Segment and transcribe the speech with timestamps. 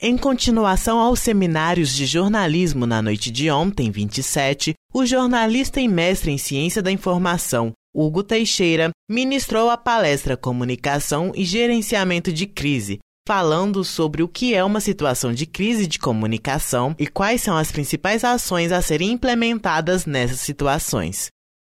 [0.00, 6.30] Em continuação aos seminários de jornalismo na noite de ontem, 27, o jornalista e mestre
[6.30, 13.82] em ciência da informação, Hugo Teixeira, ministrou a palestra Comunicação e Gerenciamento de Crise, falando
[13.82, 18.22] sobre o que é uma situação de crise de comunicação e quais são as principais
[18.22, 21.26] ações a serem implementadas nessas situações.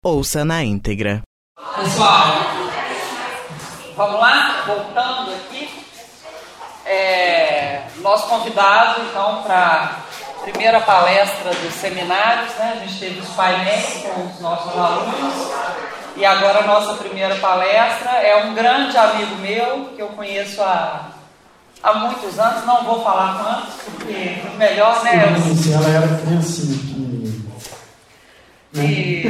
[0.03, 1.21] Ouça na íntegra.
[1.77, 2.27] Pessoal,
[3.95, 4.65] vamos lá?
[4.65, 5.69] Voltando aqui.
[6.87, 7.74] É,
[8.05, 9.97] nosso convidado, então, para
[10.39, 12.75] a primeira palestra dos seminários, né?
[12.77, 15.51] A gente teve os painéis com os nossos alunos.
[16.15, 21.13] E agora a nossa primeira palestra é um grande amigo meu, que eu conheço há,
[21.83, 25.35] há muitos anos, não vou falar quantos, porque melhor, né?
[25.57, 26.95] Sim, ela era criancinha.
[28.75, 29.25] E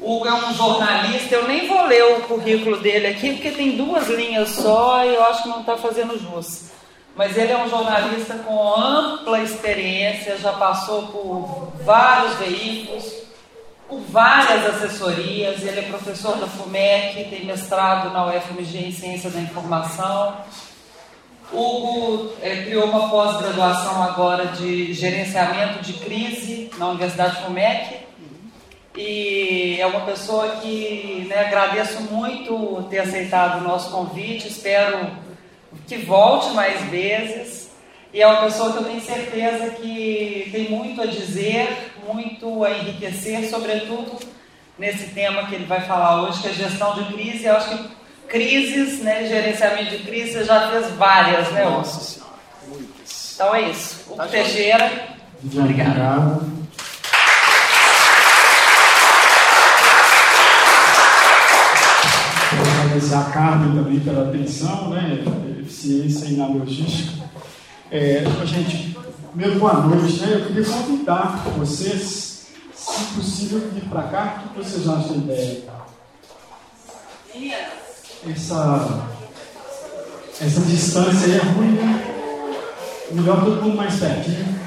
[0.00, 4.08] Hugo é um jornalista, eu nem vou ler o currículo dele aqui, porque tem duas
[4.08, 6.70] linhas só e eu acho que não está fazendo jus.
[7.16, 13.04] Mas ele é um jornalista com ampla experiência, já passou por vários veículos,
[13.88, 19.40] por várias assessorias, ele é professor da FUMEC, tem mestrado na UFMG em Ciência da
[19.40, 20.36] Informação.
[21.52, 27.98] Hugo é, criou uma pós-graduação agora de gerenciamento de crise na Universidade FUMEC.
[28.96, 35.10] E é uma pessoa que né, agradeço muito ter aceitado o nosso convite, espero
[35.86, 37.70] que volte mais vezes.
[38.12, 42.70] E é uma pessoa que eu tenho certeza que tem muito a dizer, muito a
[42.72, 44.18] enriquecer, sobretudo
[44.78, 47.44] nesse tema que ele vai falar hoje, que é gestão de crise.
[47.44, 47.90] Eu acho que
[48.26, 52.32] crises, né, gerenciamento de crise, você já fez várias, né, Nossa Senhora,
[52.66, 53.32] muitas.
[53.34, 54.12] Então é isso.
[54.12, 54.90] O tá Teixeira.
[55.44, 56.60] Obrigado.
[62.90, 65.22] agradecer a Carmen também pela atenção, né?
[65.80, 67.24] Eficiência e na logística.
[67.90, 68.94] É, gente,
[69.30, 70.34] primeiro boa noite, né?
[70.34, 74.44] Eu queria convidar vocês, se possível, vir para cá.
[74.44, 75.62] O que vocês acham da ideia?
[78.28, 79.08] Essa,
[80.38, 82.04] essa distância aí é ruim, né?
[83.12, 84.60] Melhor todo mundo mais pertinho.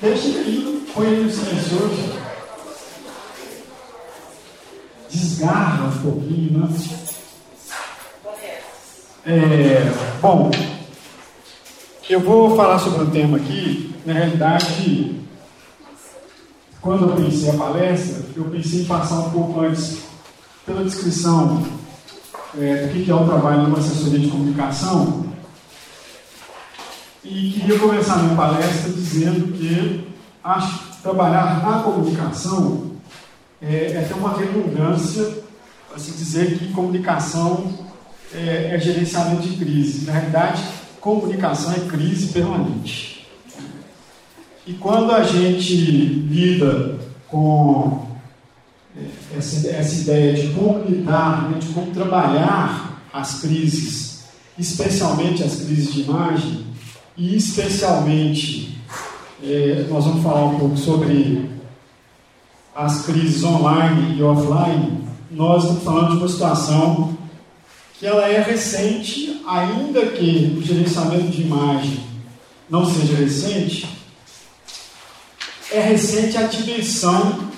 [0.00, 2.16] Deixa aqui, põe no silencioso
[5.08, 6.68] desgarra um pouquinho, né?
[9.28, 9.82] É,
[10.22, 10.52] bom,
[12.08, 15.20] eu vou falar sobre um tema aqui, na realidade,
[16.80, 20.02] quando eu pensei a palestra, eu pensei em passar um pouco antes
[20.64, 21.60] pela descrição
[22.56, 25.26] é, do que é o trabalho numa assessoria de comunicação.
[27.24, 30.06] E queria começar minha palestra dizendo que
[30.44, 32.92] acho que trabalhar na comunicação
[33.60, 35.44] é, é até uma redundância
[35.92, 37.85] assim dizer que comunicação
[38.34, 40.06] é, é gerenciamento de crise.
[40.06, 40.62] Na realidade,
[41.00, 43.26] comunicação é crise permanente.
[44.66, 46.98] E quando a gente lida
[47.28, 48.06] com
[48.96, 54.24] é, essa, essa ideia de como lidar, né, de como trabalhar as crises,
[54.58, 56.66] especialmente as crises de imagem,
[57.16, 58.78] e especialmente,
[59.42, 61.48] é, nós vamos falar um pouco sobre
[62.74, 67.16] as crises online e offline, nós estamos falando de uma situação
[67.98, 72.00] que ela é recente, ainda que o gerenciamento de imagem
[72.68, 73.88] não seja recente,
[75.70, 77.50] é recente a dimensão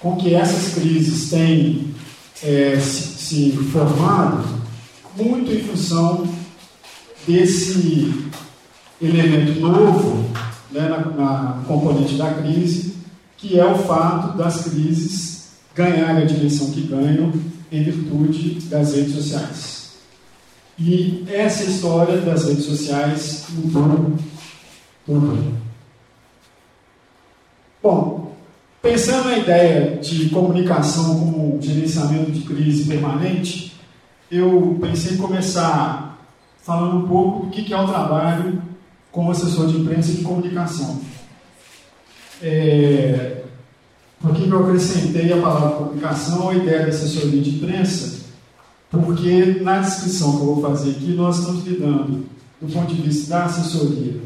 [0.00, 1.94] com que essas crises têm
[2.42, 4.60] é, se, se formado,
[5.16, 6.26] muito em função
[7.26, 8.30] desse
[9.00, 10.30] elemento novo
[10.70, 12.94] né, na, na componente da crise,
[13.36, 17.32] que é o fato das crises ganharem a dimensão que ganham
[17.70, 19.80] em virtude das redes sociais.
[20.78, 24.16] E essa história das redes sociais mudou
[25.04, 25.54] tudo.
[27.82, 28.34] Bom,
[28.80, 33.78] pensando na ideia de comunicação como gerenciamento de crise permanente,
[34.30, 36.18] eu pensei em começar
[36.62, 38.62] falando um pouco do que é o trabalho
[39.10, 41.00] como assessor de imprensa e de comunicação.
[42.42, 43.39] É,
[44.20, 48.20] por que eu acrescentei a palavra comunicação a ideia da assessoria de imprensa?
[48.90, 52.26] Porque na descrição que eu vou fazer aqui, nós estamos lidando,
[52.60, 54.20] do ponto de vista da assessoria,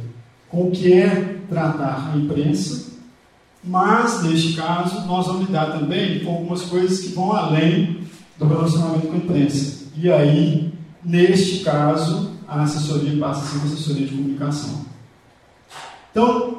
[0.49, 2.93] com o que é tratar a imprensa,
[3.63, 8.01] mas, neste caso, nós vamos lidar também com algumas coisas que vão além
[8.39, 9.85] do relacionamento com a imprensa.
[9.97, 14.85] E aí, neste caso, a assessoria passa a ser uma assessoria de comunicação.
[16.11, 16.55] Então,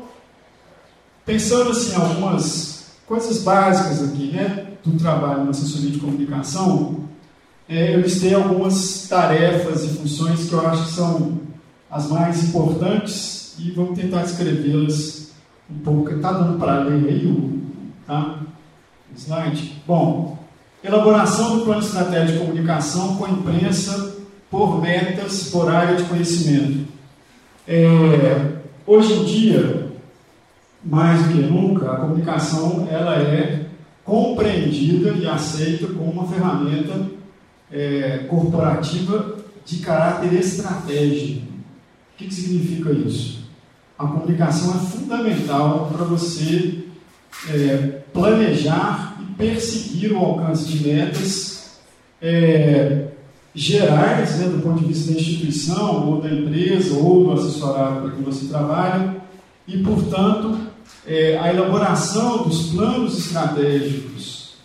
[1.26, 2.75] Pensando assim, algumas
[3.08, 7.06] coisas básicas aqui, né, do trabalho na assessoria de comunicação,
[7.68, 11.40] é, eu listei algumas tarefas e funções que eu acho que são
[11.90, 15.32] as mais importantes e vamos tentar escrevê-las
[15.70, 16.12] um pouco.
[16.12, 17.62] Está dando para ler aí o
[18.06, 18.40] tá?
[19.16, 19.82] slide?
[19.88, 20.38] Bom,
[20.84, 24.16] elaboração do plano estratégico de comunicação com a imprensa
[24.50, 26.86] por metas, por área de conhecimento.
[27.68, 28.52] É,
[28.86, 29.85] hoje em dia,
[30.86, 33.66] mais do que nunca, a comunicação ela é
[34.04, 37.10] compreendida e aceita como uma ferramenta
[37.72, 41.48] é, corporativa de caráter estratégico.
[41.48, 43.50] O que, que significa isso?
[43.98, 46.84] A comunicação é fundamental para você
[47.50, 47.78] é,
[48.14, 51.80] planejar e perseguir o alcance de metas
[52.22, 53.08] é,
[53.54, 58.12] gerais, né, do ponto de vista da instituição, ou da empresa, ou do assessorado para
[58.12, 59.16] que você trabalha,
[59.68, 60.58] e, portanto,
[61.08, 64.56] é, a elaboração dos planos estratégicos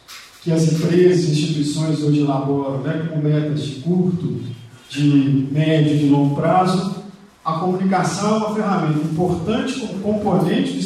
[0.42, 4.40] que as empresas e instituições hoje elaboram, né, com metas de curto,
[4.88, 7.00] de médio e de longo prazo,
[7.44, 10.78] a comunicação é uma ferramenta importante como componente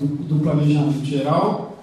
[0.00, 1.78] do, do, planejamento geral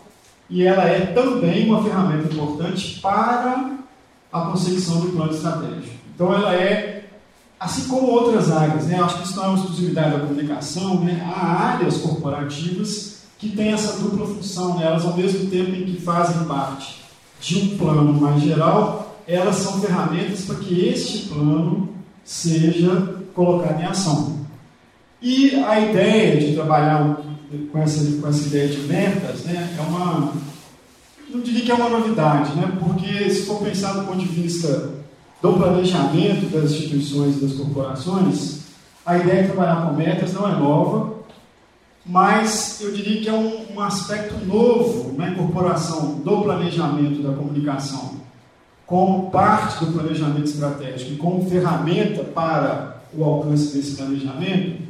[0.50, 3.78] e ela é também uma ferramenta importante para
[4.32, 5.96] a consecução do plano estratégico.
[6.14, 6.99] Então, ela é,
[7.60, 11.22] assim como outras áreas, né, acho que isso não é uma exclusividade da comunicação, né,
[11.26, 16.02] há áreas corporativas que têm essa dupla função, né, elas ao mesmo tempo em que
[16.02, 17.02] fazem parte
[17.42, 21.90] de um plano mais geral, elas são ferramentas para que este plano
[22.24, 24.40] seja colocado em ação.
[25.22, 27.22] E a ideia de trabalhar
[27.72, 30.34] com essa, com essa ideia de metas né, é uma.
[31.30, 34.99] Não diria que é uma novidade, né, porque se for pensar do ponto de vista
[35.42, 38.60] do planejamento das instituições e das corporações,
[39.06, 41.20] a ideia de trabalhar com metas não é nova,
[42.06, 48.20] mas eu diria que é um, um aspecto novo na incorporação do planejamento da comunicação
[48.90, 54.82] como parte do planejamento estratégico e como ferramenta para o alcance desse planejamento,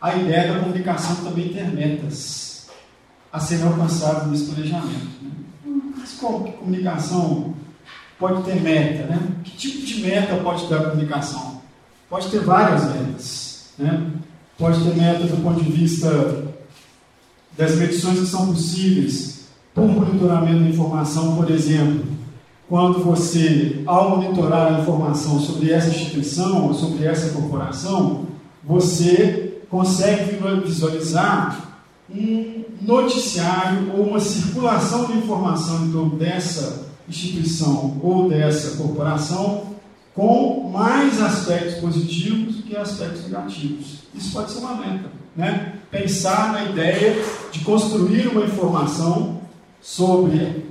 [0.00, 2.66] a ideia da comunicação também ter metas
[3.32, 5.22] a serem alcançadas nesse planejamento.
[5.22, 5.30] Né?
[5.96, 7.54] Mas como que comunicação
[8.18, 9.06] pode ter meta?
[9.06, 9.20] Né?
[9.44, 11.60] Que tipo de meta pode ter a comunicação?
[12.08, 13.70] Pode ter várias metas.
[13.78, 14.10] Né?
[14.58, 16.46] Pode ter meta do ponto de vista
[17.56, 22.04] das medições que são possíveis por monitoramento da informação, por exemplo,
[22.68, 28.26] quando você, ao monitorar a informação sobre essa instituição ou sobre essa corporação,
[28.64, 31.78] você consegue visualizar
[32.10, 39.76] um noticiário ou uma circulação de informação em torno dessa instituição ou dessa corporação
[40.14, 43.98] com mais aspectos positivos do que aspectos negativos.
[44.14, 45.10] Isso pode ser uma meta.
[45.36, 45.74] Né?
[45.90, 47.22] Pensar na ideia
[47.52, 49.42] de construir uma informação
[49.80, 50.64] sobre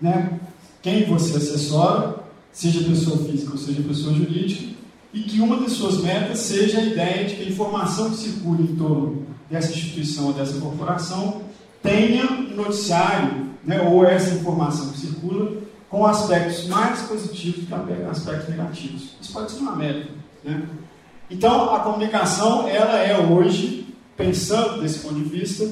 [0.00, 0.40] né,
[0.80, 2.16] quem você assessora,
[2.50, 4.74] seja pessoa física ou seja pessoa jurídica,
[5.12, 8.60] e que uma das suas metas seja a ideia de que a informação que circula
[8.62, 11.42] em torno dessa instituição ou dessa corporação
[11.82, 15.52] tenha um noticiário, né, ou essa informação que circula,
[15.90, 17.74] com aspectos mais positivos que
[18.10, 19.16] aspectos negativos.
[19.20, 20.08] Isso pode ser uma meta.
[20.44, 20.62] Né?
[21.30, 25.70] Então, a comunicação, ela é hoje, pensando desse ponto de vista,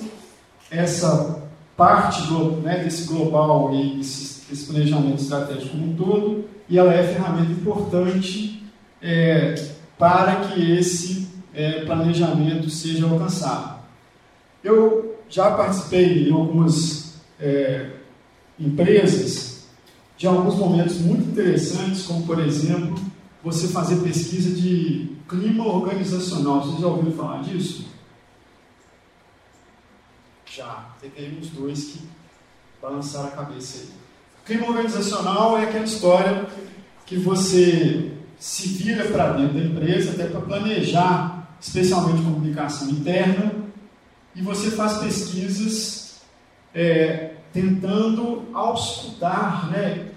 [0.71, 1.43] essa
[1.77, 6.93] parte do, né, desse global e desse esse planejamento estratégico como um todo, e ela
[6.93, 8.63] é ferramenta importante
[9.01, 9.55] é,
[9.99, 13.81] para que esse é, planejamento seja alcançado.
[14.63, 17.91] Eu já participei em algumas é,
[18.59, 19.54] empresas
[20.17, 22.99] de alguns momentos muito interessantes, como por exemplo,
[23.43, 26.63] você fazer pesquisa de clima organizacional.
[26.63, 27.87] Vocês já ouviram falar disso?
[30.47, 30.95] Já.
[31.01, 32.01] Tem uns dois que
[32.81, 33.89] balançaram a cabeça aí.
[34.47, 36.47] Clima organizacional é aquela história
[37.07, 43.53] que você se vira para dentro da empresa, até para planejar, especialmente comunicação interna,
[44.35, 46.21] e você faz pesquisas
[46.75, 47.24] é,
[47.55, 50.09] tentando auscultar né,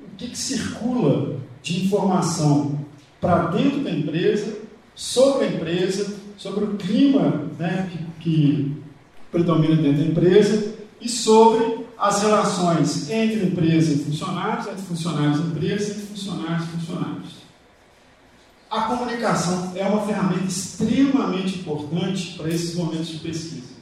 [0.00, 2.86] o que, que circula de informação
[3.20, 4.58] para dentro da empresa,
[4.94, 8.82] sobre a empresa, sobre o clima né, que, que
[9.32, 15.42] predomina dentro da empresa e sobre as relações entre empresa e funcionários, entre funcionários e
[15.42, 17.38] empresa, entre funcionários e funcionários.
[18.70, 23.74] A comunicação é uma ferramenta extremamente importante para esses momentos de pesquisa,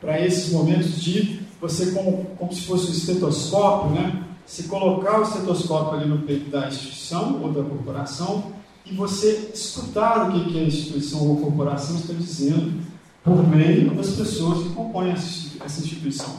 [0.00, 4.24] para esses momentos de você, como, como se fosse um estetoscópio, né?
[4.46, 8.52] se colocar o estetoscópio ali no peito da instituição ou da corporação
[8.84, 12.80] e você escutar o que, que a instituição ou a corporação está dizendo
[13.22, 16.34] por meio das pessoas que compõem essa instituição.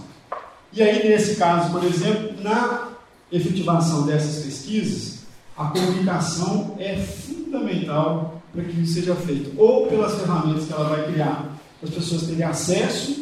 [0.73, 2.89] E aí, nesse caso, por exemplo, na
[3.31, 5.19] efetivação dessas pesquisas,
[5.55, 11.11] a comunicação é fundamental para que isso seja feito, ou pelas ferramentas que ela vai
[11.11, 13.20] criar, as pessoas terem acesso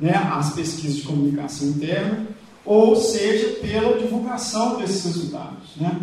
[0.00, 2.26] né, às pesquisas de comunicação interna,
[2.64, 5.76] ou seja, pela divulgação desses resultados.
[5.76, 6.00] Né?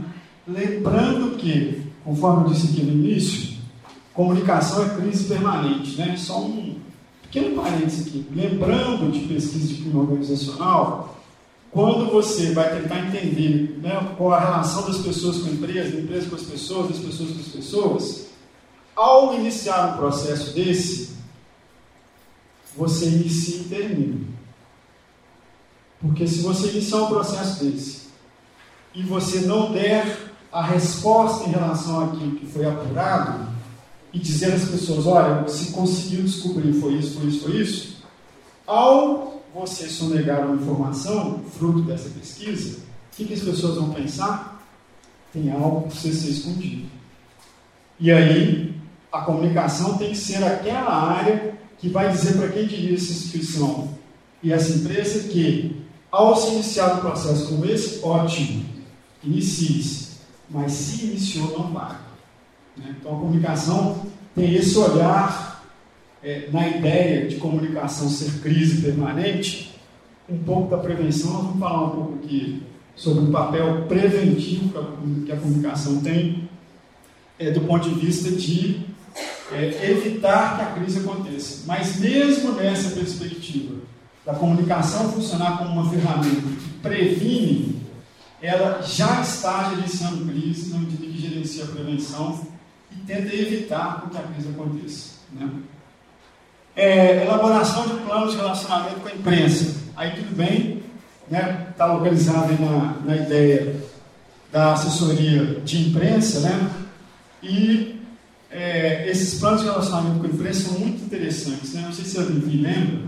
[0.48, 3.58] Lembrando que, conforme eu disse aqui no início,
[4.14, 5.98] comunicação é crise permanente.
[5.98, 6.16] Né?
[6.18, 6.76] Só um
[7.24, 8.26] pequeno parênteses aqui.
[8.34, 11.18] Lembrando de pesquisa de clima organizacional,
[11.72, 16.00] quando você vai tentar entender né, qual a relação das pessoas com a empresa, da
[16.02, 18.28] empresa com as pessoas, das pessoas com as pessoas,
[18.96, 21.17] ao iniciar um processo desse,
[22.78, 24.28] você inicia e termina.
[26.00, 28.08] Porque se você iniciar um processo desse
[28.94, 33.48] e você não der a resposta em relação àquilo que foi apurado,
[34.14, 37.98] e dizer às pessoas, olha, se conseguiu descobrir foi isso, foi isso, foi isso,
[38.66, 44.64] ao você sonegar uma informação, fruto dessa pesquisa, o que, que as pessoas vão pensar?
[45.34, 46.88] Tem algo que precisa ser escondido.
[48.00, 48.76] E aí,
[49.12, 53.90] a comunicação tem que ser aquela área que vai dizer para quem dirige essa instituição
[54.42, 55.82] e essa empresa que,
[56.12, 58.66] ao se iniciar um processo como esse, ótimo,
[59.24, 60.18] inicie-se.
[60.50, 62.00] Mas se iniciou, não para.
[62.78, 62.96] Né?
[63.00, 65.66] Então, a comunicação tem esse olhar
[66.24, 69.76] é, na ideia de comunicação ser crise permanente,
[70.30, 72.64] um pouco da prevenção, nós vamos falar um pouco aqui
[72.96, 74.74] sobre o papel preventivo
[75.26, 76.50] que a, comunicação tem,
[77.40, 78.82] é, do ponto de vista de
[79.52, 81.64] é, evitar que a crise aconteça.
[81.66, 83.76] Mas mesmo nessa perspectiva
[84.26, 87.82] da comunicação funcionar como uma ferramenta que previne,
[88.42, 92.48] ela já está gerenciando crise na medida que gerencia a prevenção
[92.92, 95.18] e tenta evitar que a crise aconteça.
[95.32, 95.50] Né?
[96.78, 99.76] é, elaboração de planos de relacionamento com a imprensa.
[99.96, 100.84] Aí tudo bem,
[101.28, 101.68] né?
[101.72, 103.76] Está localizado na, na ideia
[104.52, 106.70] da assessoria de imprensa, né?
[107.42, 107.97] E
[108.50, 111.82] é, esses planos de relacionamento com a imprensa são muito interessantes, né?
[111.82, 113.08] Não sei se a Vivi lembra,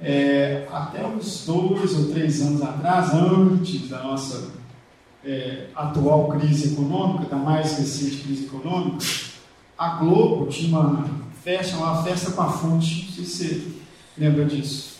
[0.00, 4.50] é, até uns dois ou três anos atrás, antes da nossa
[5.24, 9.04] é, atual crise econômica, da mais recente crise econômica,
[9.78, 11.08] a Globo tinha uma
[11.42, 13.62] festa, uma festa com a fonte, não sei se você
[14.18, 14.98] lembra disso.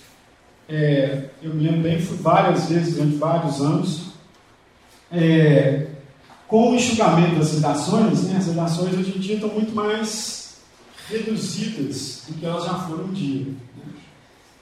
[0.68, 4.10] É, eu me lembro bem, fui várias vezes durante vários anos.
[5.12, 5.88] É,
[6.50, 10.56] com o enxugamento das redações, né, as redações hoje em dia estão muito mais
[11.08, 13.46] reduzidas do que elas já foram um dia.
[13.46, 13.92] Né?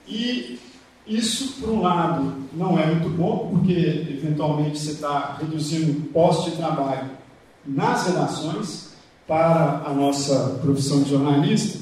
[0.06, 0.60] E
[1.06, 6.50] isso, por um lado, não é muito bom, porque eventualmente você está reduzindo o posto
[6.50, 7.10] de trabalho
[7.66, 8.88] nas redações,
[9.26, 11.78] para a nossa profissão de jornalista,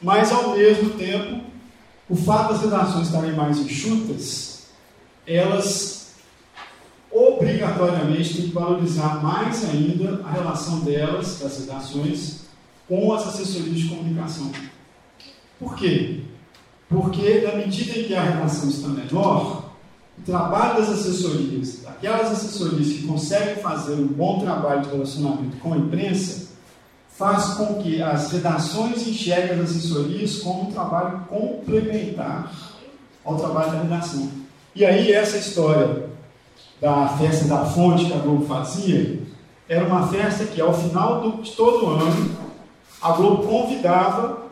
[0.00, 1.44] mas ao mesmo tempo,
[2.08, 4.68] o fato das redações estarem mais enxutas,
[5.26, 5.97] elas
[7.10, 12.40] obrigatoriamente têm que valorizar mais ainda a relação delas, das redações,
[12.88, 14.50] com as assessorias de comunicação.
[15.58, 16.20] Por quê?
[16.88, 19.72] Porque, na medida em que a relação está melhor,
[20.18, 25.74] o trabalho das assessorias, aquelas assessorias que conseguem fazer um bom trabalho de relacionamento com
[25.74, 26.48] a imprensa,
[27.10, 32.52] faz com que as redações enxerguem as assessorias como um trabalho complementar
[33.24, 34.30] ao trabalho da redação.
[34.74, 36.07] E aí essa história
[36.80, 39.20] da festa da fonte que a Globo fazia,
[39.68, 42.30] era uma festa que ao final do, de todo ano
[43.00, 44.46] a Globo convidava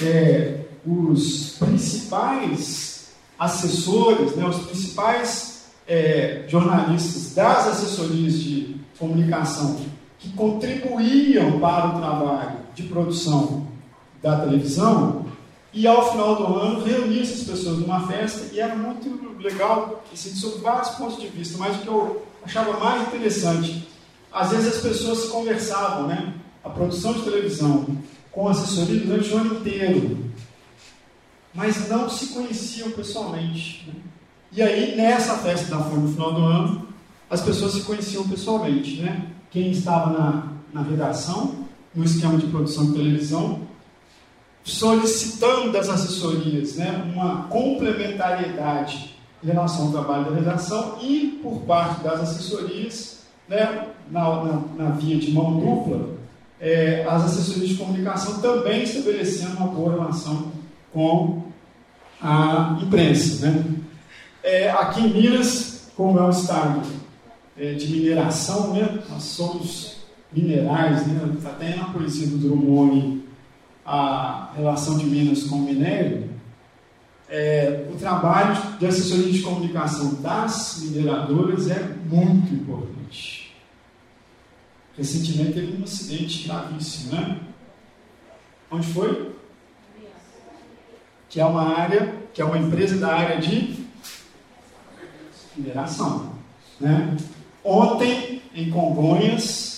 [0.00, 9.76] é, os principais assessores, né, os principais é, jornalistas das assessorias de comunicação
[10.18, 13.66] que contribuíam para o trabalho de produção
[14.22, 15.23] da televisão,
[15.74, 20.32] e ao final do ano reunia essas pessoas numa festa e era muito legal, assim,
[20.34, 23.88] sob vários pontos de vista, mas o que eu achava mais interessante,
[24.32, 26.34] às vezes as pessoas conversavam, né?
[26.62, 27.86] A produção de televisão
[28.30, 30.30] com assessoria durante o ano inteiro,
[31.52, 33.84] mas não se conheciam pessoalmente.
[33.86, 33.94] Né?
[34.52, 36.88] E aí, nessa festa da FON no final do ano,
[37.28, 39.28] as pessoas se conheciam pessoalmente, né?
[39.50, 43.60] quem estava na, na redação, no esquema de produção de televisão,
[44.64, 52.02] solicitando das assessorias né, uma complementariedade em relação ao trabalho da redação e, por parte
[52.02, 56.14] das assessorias, né, na, na, na via de mão dupla,
[56.58, 60.50] é, as assessorias de comunicação também estabelecendo uma boa relação
[60.90, 61.42] com
[62.22, 63.50] a imprensa.
[63.50, 63.64] Né?
[64.42, 66.80] É, aqui em Minas, como é um estado
[67.58, 68.98] é, de mineração, né?
[69.10, 69.94] nós somos
[70.32, 71.20] minerais, né?
[71.44, 73.23] Até na poesia do Drummond
[73.84, 76.30] a relação de Minas com o minério,
[77.28, 83.54] é, o trabalho de assessoria de comunicação das mineradoras é muito importante.
[84.96, 87.40] Recentemente teve um acidente gravíssimo, né?
[88.70, 89.34] Onde foi?
[91.28, 93.84] Que é uma área, que é uma empresa da área de
[95.56, 96.34] mineração.
[96.80, 97.16] Né?
[97.64, 99.73] Ontem, em Congonhas,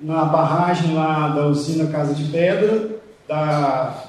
[0.00, 2.98] na barragem lá da usina Casa de Pedra,
[3.28, 4.04] da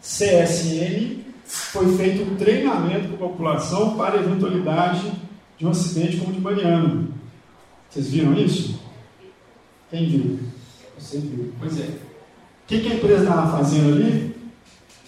[0.00, 5.12] CSN, foi feito um treinamento para a população para a eventualidade
[5.56, 7.08] de um acidente como o de Mariano.
[7.88, 8.80] Vocês viram isso?
[9.90, 10.40] Quem viu?
[10.98, 11.52] Você viu.
[11.58, 11.84] Pois é.
[11.84, 14.34] O que, que a empresa estava fazendo ali?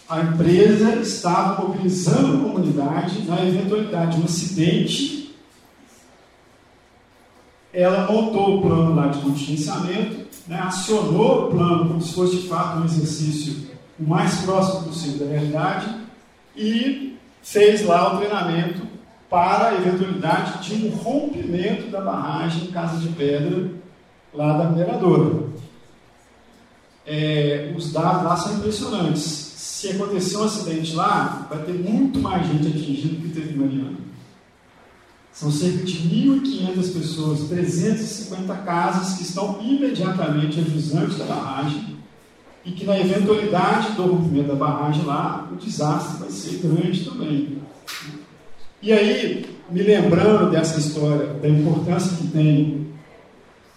[0.09, 5.26] A empresa estava mobilizando a comunidade na eventualidade de um acidente.
[7.77, 12.49] Ela montou o plano lá de contingenciamento, né, acionou o plano como se fosse de
[12.49, 13.67] fato um exercício
[14.01, 15.95] o mais próximo possível da realidade
[16.57, 18.81] e fez lá o treinamento
[19.29, 23.71] para a eventualidade de um rompimento da barragem Casa de Pedra
[24.33, 25.45] lá da mineradora.
[27.07, 29.23] É, os dados lá são impressionantes.
[29.23, 33.59] Se acontecer um acidente lá, vai ter muito mais gente atingida do que teve em
[33.59, 34.06] Mariana.
[35.37, 41.99] São cerca de 1.500 pessoas, 350 casas que estão imediatamente ajusantes da barragem
[42.65, 47.59] e que na eventualidade do rompimento da barragem lá, o desastre vai ser grande também.
[48.81, 52.87] E aí, me lembrando dessa história, da importância que tem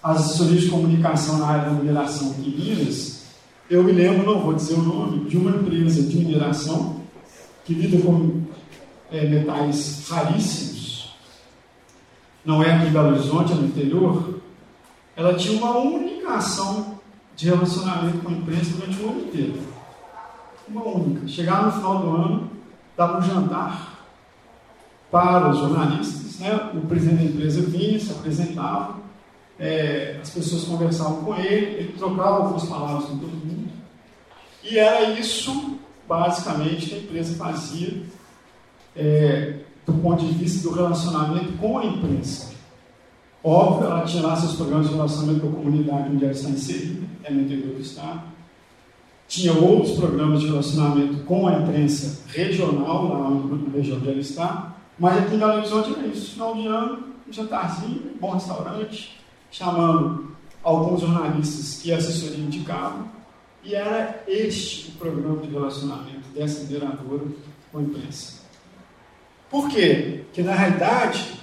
[0.01, 3.23] as assessorias de comunicação na área da mineração aqui em Minas,
[3.69, 7.01] eu me lembro, não vou dizer o nome, de uma empresa de mineração
[7.65, 8.43] que lida com
[9.11, 10.78] é, metais raríssimos,
[12.49, 14.39] não é aqui em Belo Horizonte, é no interior,
[15.15, 16.99] ela tinha uma única ação
[17.35, 19.59] de relacionamento com a imprensa durante o ano inteiro.
[20.67, 21.27] Uma única.
[21.27, 22.51] Chegava no final do ano,
[22.97, 23.99] dava um jantar
[25.11, 26.71] para os jornalistas, né?
[26.73, 28.95] o presidente da empresa vinha, se apresentava,
[29.59, 33.69] é, as pessoas conversavam com ele, ele trocava algumas palavras com todo mundo.
[34.63, 35.77] E era isso,
[36.07, 38.01] basicamente, que a empresa fazia
[38.95, 39.59] é,
[39.91, 42.53] do ponto de vista do relacionamento com a imprensa.
[43.43, 47.07] Óbvio, ela tinha lá seus programas de relacionamento com a comunidade onde ela está inserida,
[47.23, 48.21] é no interior do Estado.
[49.27, 54.75] Tinha outros programas de relacionamento com a imprensa regional, lá na região onde ela está.
[54.97, 56.31] Mas aqui em Belo Horizonte era isso.
[56.31, 59.17] Final de ano, um jantarzinho, bom restaurante,
[59.51, 63.05] chamando alguns jornalistas que a assessoria indicava,
[63.63, 67.23] e era este o programa de relacionamento dessa lideradora
[67.71, 68.38] com a imprensa.
[69.49, 70.23] Por quê?
[70.25, 71.39] Porque, na realidade,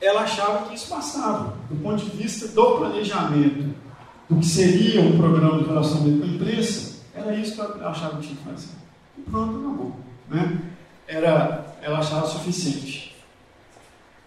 [0.00, 3.74] ela achava que isso passava, do ponto de vista do planejamento,
[4.28, 8.18] do que seria um programa de relacionamento com a imprensa, era isso que ela achava
[8.18, 8.68] que tinha que fazer.
[9.18, 9.96] E pronto, acabou.
[10.28, 10.58] Né?
[11.06, 13.14] Era, ela achava suficiente.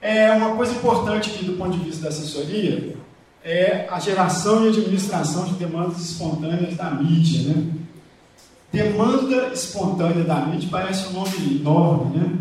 [0.01, 2.95] É uma coisa importante aqui do ponto de vista da assessoria
[3.43, 7.67] é a geração e administração de demandas espontâneas da mídia, né?
[8.71, 12.37] Demanda espontânea da mídia parece um nome enorme, né?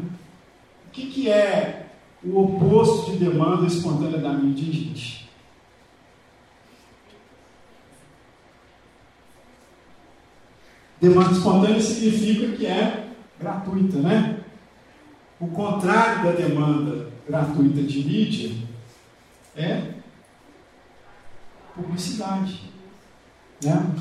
[0.96, 1.88] Que, que é
[2.24, 5.28] o oposto de demanda espontânea da mídia, gente?
[10.98, 14.40] Demanda espontânea significa que é gratuita, né?
[15.38, 18.56] O contrário da demanda gratuita de mídia
[19.54, 19.96] é
[21.74, 22.72] publicidade.
[23.62, 23.94] Né?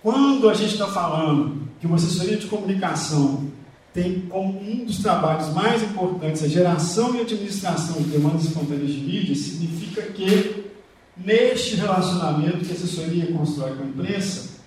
[0.00, 3.50] Quando a gente está falando que uma assessoria de comunicação
[3.92, 9.00] tem como um dos trabalhos mais importantes a geração e administração de demandas espontâneas de
[9.00, 10.70] mídia, significa que
[11.16, 14.60] neste relacionamento que a assessoria constrói com a imprensa,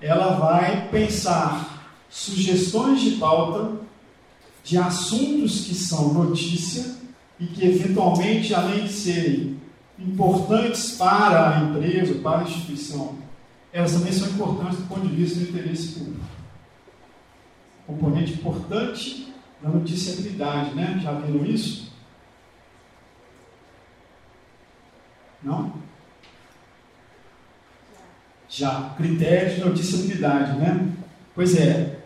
[0.00, 3.76] ela vai pensar sugestões de pauta
[4.64, 6.96] de assuntos que são notícia
[7.38, 9.60] e que, eventualmente, além de serem
[9.98, 13.14] importantes para a empresa, para a instituição,
[13.72, 16.35] elas também são importantes do ponto de vista do interesse público.
[17.86, 21.00] Componente importante da noticiabilidade, né?
[21.02, 21.92] Já viram isso?
[25.42, 25.72] Não?
[28.48, 28.94] Já.
[28.96, 30.92] Critério de noticiabilidade, né?
[31.34, 31.96] Pois é,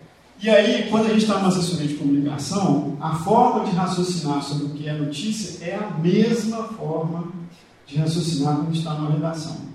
[0.42, 4.66] e aí, quando a gente está numa assessoria de comunicação, a forma de raciocinar sobre
[4.66, 7.30] o que é notícia é a mesma forma
[7.86, 9.68] de raciocinar quando está numa redação.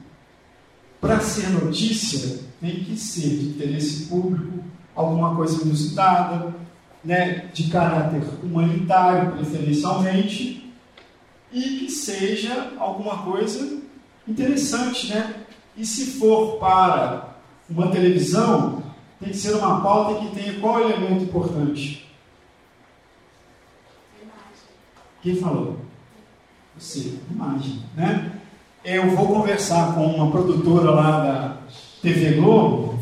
[0.99, 4.64] Para ser notícia, tem que ser de interesse público,
[4.95, 6.55] alguma coisa inusitada,
[7.03, 10.73] né, de caráter humanitário, preferencialmente,
[11.51, 13.81] e que seja alguma coisa
[14.27, 15.35] interessante, né?
[15.77, 17.35] E se for para
[17.69, 18.83] uma televisão,
[19.19, 22.09] tem que ser uma pauta que tenha qual elemento importante?
[25.21, 25.79] Quem falou?
[26.77, 28.35] Você, imagem, né?
[28.85, 31.57] eu vou conversar com uma produtora lá da
[32.03, 32.94] TV Globo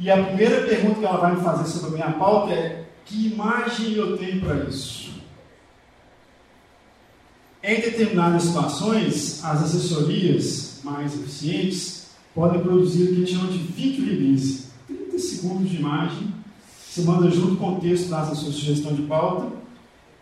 [0.00, 3.26] e a primeira pergunta que ela vai me fazer sobre a minha pauta é: que
[3.26, 5.10] imagem eu tenho para isso?
[7.62, 13.58] Em determinadas situações, as assessorias mais eficientes podem produzir o que a gente chama de
[13.58, 16.34] video release 30 segundos de imagem,
[16.88, 19.52] se manda junto com o texto da sua sugestão de pauta,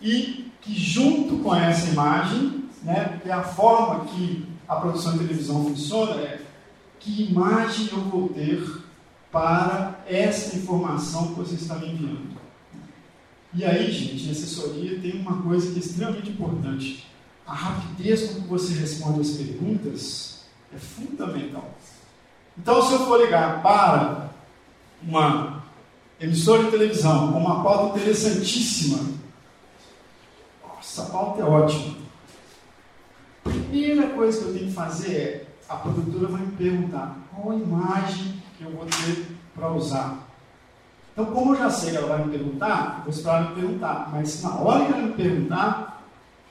[0.02, 5.18] e que junto com essa imagem, né, que é a forma que a produção de
[5.20, 6.40] televisão funciona, é
[6.98, 8.87] que imagem eu vou ter
[9.38, 12.36] para essa informação que você está me enviando.
[13.54, 17.06] E aí, gente, a assessoria tem uma coisa que é extremamente importante.
[17.46, 21.70] A rapidez com que você responde as perguntas é fundamental.
[22.58, 24.30] Então, se eu for ligar para
[25.00, 25.62] uma
[26.20, 28.98] emissora de televisão com uma pauta interessantíssima,
[30.66, 31.96] nossa, a pauta é ótima.
[33.44, 37.56] A primeira coisa que eu tenho que fazer é, a produtora vai me perguntar qual
[37.56, 40.28] imagem que eu vou ter para usar.
[41.12, 44.10] Então, como eu já sei que ela vai me perguntar, vou esperar ela me perguntar.
[44.12, 46.04] Mas na hora que ela me perguntar,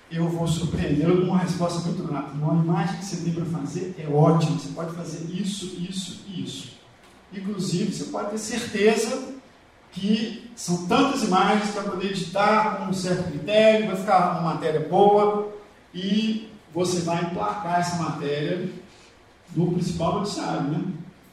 [0.10, 2.32] eu vou surpreendê-la com uma resposta muito grata.
[2.32, 4.58] Uma imagem que você tem para fazer é ótima.
[4.58, 6.78] Você pode fazer isso, isso e isso.
[7.34, 9.36] Inclusive, você pode ter certeza
[9.91, 14.82] que são tantas imagens vai poder editar com um certo critério, vai ficar uma matéria
[14.82, 15.52] boa
[15.93, 18.70] e você vai emplacar essa matéria
[19.56, 20.84] no principal noticiário, né?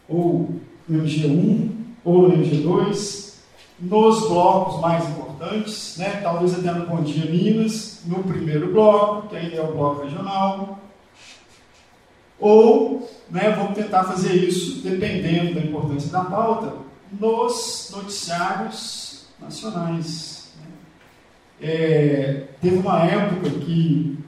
[0.08, 1.70] Ou no MG1,
[2.04, 3.34] ou no MG2,
[3.80, 6.20] nos blocos mais importantes, né?
[6.22, 10.78] talvez até no Bom Dia Minas, no primeiro bloco, que ainda é o bloco regional,
[12.38, 16.74] ou né, vamos tentar fazer isso, dependendo da importância da pauta,
[17.18, 20.52] nos noticiários nacionais.
[20.60, 20.66] Né?
[21.60, 24.18] É, teve uma época que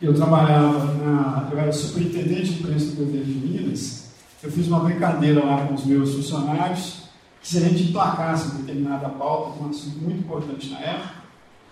[0.00, 1.48] eu trabalhava na.
[1.50, 4.01] Eu era superintendente de imprensa do governo de Minas.
[4.42, 7.02] Eu fiz uma brincadeira lá com os meus funcionários,
[7.40, 11.14] que se a gente emplacasse uma determinada pauta, um assunto muito importante na época,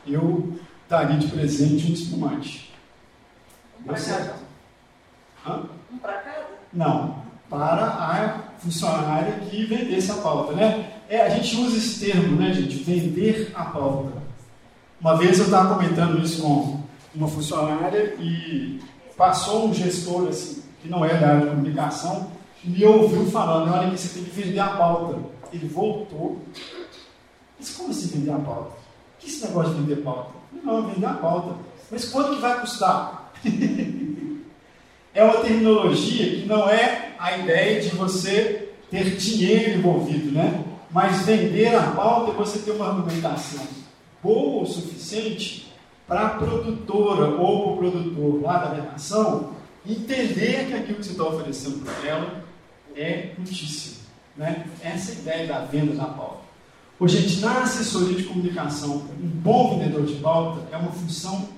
[0.06, 0.56] eu
[0.88, 2.72] daria de presente um espumante.
[3.80, 4.36] Um para cada?
[5.44, 5.62] Hã?
[5.92, 6.46] Um para cada?
[6.72, 10.92] Não, para a funcionária que vendesse a pauta, né?
[11.08, 12.76] É, a gente usa esse termo, né, gente?
[12.76, 14.12] Vender a pauta.
[15.00, 16.80] Uma vez eu estava comentando isso com
[17.14, 18.80] uma funcionária e
[19.16, 22.30] passou um gestor assim, que não é da área de comunicação,
[22.64, 25.18] me ouviu falando, olha que você tem que vender a pauta.
[25.52, 26.38] Ele voltou.
[27.58, 28.76] Mas como assim vender a pauta?
[29.18, 30.32] Que esse negócio de vender pauta?
[30.62, 31.56] Não, vender a pauta.
[31.90, 33.32] Mas quanto que vai custar?
[35.14, 40.64] é uma terminologia que não é a ideia de você ter dinheiro envolvido, né?
[40.90, 43.64] Mas vender a pauta é você ter uma argumentação
[44.22, 45.72] boa o suficiente
[46.06, 49.52] para a produtora ou o produtor lá da redação
[49.86, 52.39] entender que aquilo que você está oferecendo para ela
[52.96, 53.96] é muitíssimo.
[54.36, 54.66] Né?
[54.82, 56.40] Essa é a ideia da venda da pauta.
[56.98, 61.48] Ô, gente, na assessoria de comunicação, um bom vendedor de pauta é uma função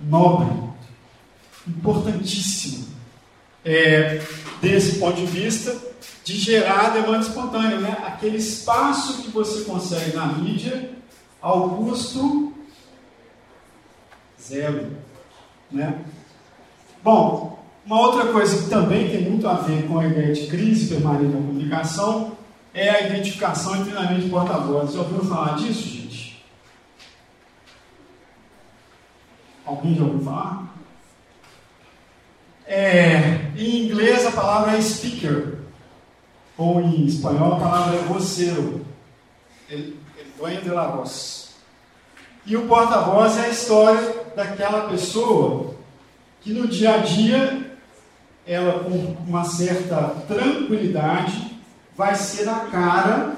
[0.00, 0.48] nobre,
[1.66, 2.86] importantíssima,
[3.64, 4.22] é,
[4.62, 5.78] desse ponto de vista
[6.24, 7.98] de gerar demanda espontânea, né?
[8.06, 10.90] aquele espaço que você consegue na mídia
[11.40, 12.54] ao custo
[14.40, 14.96] zero.
[15.70, 15.98] Né?
[17.02, 17.57] Bom,
[17.88, 21.32] uma outra coisa que também tem muito a ver com a ideia de crise permanente
[21.32, 22.36] da comunicação
[22.74, 24.94] é a identificação e treinamento de porta-vozes.
[24.94, 26.44] Já ouviram falar disso, gente?
[29.64, 30.68] Alguém já ouviu falar?
[32.66, 35.60] É, em inglês a palavra é speaker,
[36.58, 38.84] ou em espanhol a palavra é voceiro,
[39.70, 41.54] el, el dueño de la voz.
[42.44, 45.74] E o porta-voz é a história daquela pessoa
[46.42, 47.67] que no dia a dia,
[48.48, 48.90] ela com
[49.26, 51.60] uma certa tranquilidade,
[51.94, 53.36] vai ser a cara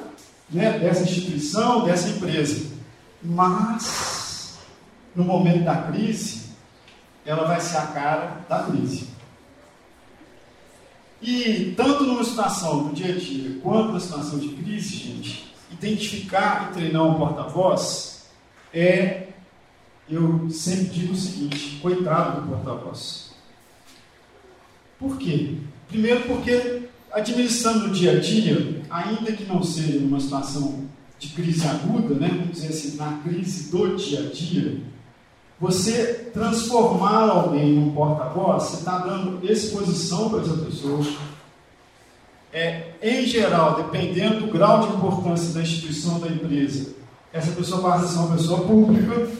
[0.48, 2.70] né, dessa instituição, dessa empresa.
[3.22, 4.58] Mas,
[5.14, 6.50] no momento da crise,
[7.26, 9.10] ela vai ser a cara da crise.
[11.20, 16.70] E tanto numa situação do dia a dia quanto na situação de crise, gente, identificar
[16.70, 18.10] e treinar um porta-voz
[18.72, 19.26] é,
[20.08, 23.29] eu sempre digo o seguinte, coitado do porta-voz.
[25.00, 25.54] Por quê?
[25.88, 30.84] Primeiro porque administrando o dia a dia, ainda que não seja numa situação
[31.18, 34.78] de crise aguda, né, vamos dizer assim, na crise do dia a dia,
[35.58, 41.04] você transformar alguém num porta-voz, você está dando exposição para essa pessoa.
[42.52, 46.94] É, em geral, dependendo do grau de importância da instituição da empresa,
[47.32, 49.30] essa pessoa passa a ser uma pessoa pública,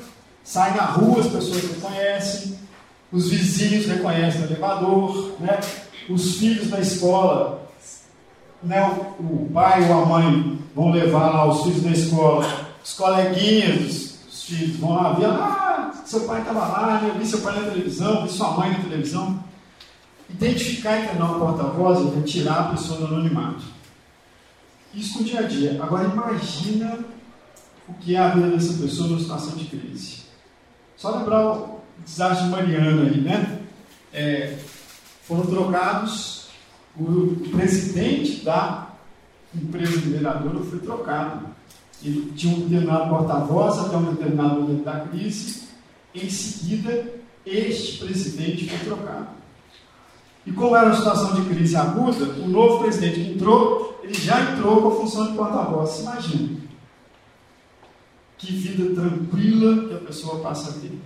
[0.45, 2.60] sai na rua, as pessoas reconhecem,
[3.13, 5.59] os vizinhos reconhecem o elevador, né?
[6.09, 7.69] os filhos na escola,
[8.63, 8.83] né?
[9.19, 14.45] o, pai ou a mãe vão levar lá os filhos na escola, os coleguinhas dos,
[14.45, 17.17] filhos vão lá ver, ah, seu pai estava lá, né?
[17.19, 19.45] vi seu pai na televisão, vi sua mãe na televisão.
[20.29, 23.65] Identificar e treinar o porta-voz é retirar a pessoa do anonimato.
[24.95, 25.81] Isso no dia a dia.
[25.83, 26.99] Agora imagina
[27.89, 30.23] o que é a vida dessa pessoa numa situação de crise.
[30.97, 33.61] Só lembrar o desastre de Mariana aí, né?
[34.13, 34.59] É,
[35.23, 36.49] foram trocados,
[36.99, 38.91] o presidente da
[39.55, 41.47] empresa mineradora foi trocado.
[42.03, 45.69] Ele tinha um determinado porta-voz até um determinado momento da crise.
[46.15, 47.13] Em seguida,
[47.47, 49.29] este presidente foi trocado.
[50.47, 54.53] E como era uma situação de crise aguda, o novo presidente que entrou, ele já
[54.53, 56.01] entrou com a função de porta-voz.
[56.01, 56.61] Imagina
[58.39, 60.99] que vida tranquila que a pessoa passa a ter.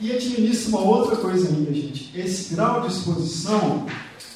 [0.00, 2.10] E administra uma outra coisa ainda, gente.
[2.18, 3.86] Esse grau de exposição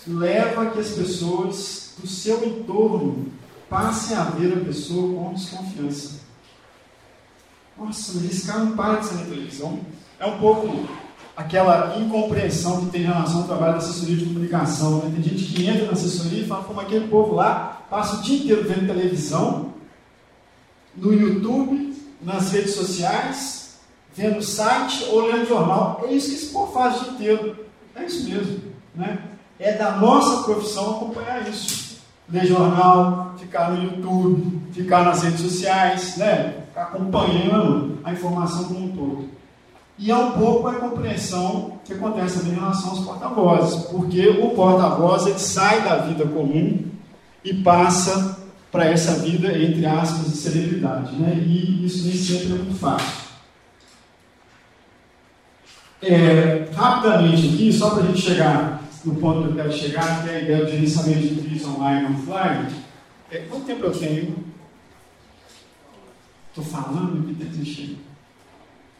[0.06, 3.26] leva a que as pessoas do seu entorno
[3.68, 6.20] passem a ver a pessoa com desconfiança.
[7.76, 9.80] Nossa, mas esse cara não para de ser na televisão.
[10.18, 10.88] É um pouco
[11.36, 14.98] aquela incompreensão que tem em relação ao trabalho da assessoria de comunicação.
[14.98, 15.12] Né?
[15.14, 18.38] Tem gente que entra na assessoria e fala como aquele povo lá passa o dia
[18.38, 19.72] inteiro vendo televisão,
[20.96, 23.67] no YouTube, nas redes sociais,
[24.18, 26.02] vendo site ou lendo jornal.
[26.04, 27.56] É isso que esse povo faz o dia inteiro.
[27.94, 28.60] É isso mesmo.
[28.94, 29.18] Né?
[29.60, 31.98] É da nossa profissão acompanhar isso.
[32.28, 36.64] Ler jornal, ficar no YouTube, ficar nas redes sociais, né?
[36.66, 39.28] ficar acompanhando a informação como um todo.
[39.96, 44.50] E é um pouco a compreensão que acontece também em relação aos porta-vozes, porque o
[44.50, 46.84] porta-voz ele sai da vida comum
[47.44, 48.38] e passa
[48.70, 51.16] para essa vida, entre aspas, de celebridade.
[51.16, 51.34] Né?
[51.34, 53.27] E isso nem sempre é muito fácil.
[56.02, 60.30] É, rapidamente aqui, só para a gente chegar no ponto que eu quero chegar, que
[60.30, 62.84] é a ideia do gerenciamento de crise online e offline.
[63.30, 64.44] É, quanto tempo eu tenho?
[66.50, 67.98] Estou falando e tem que existir.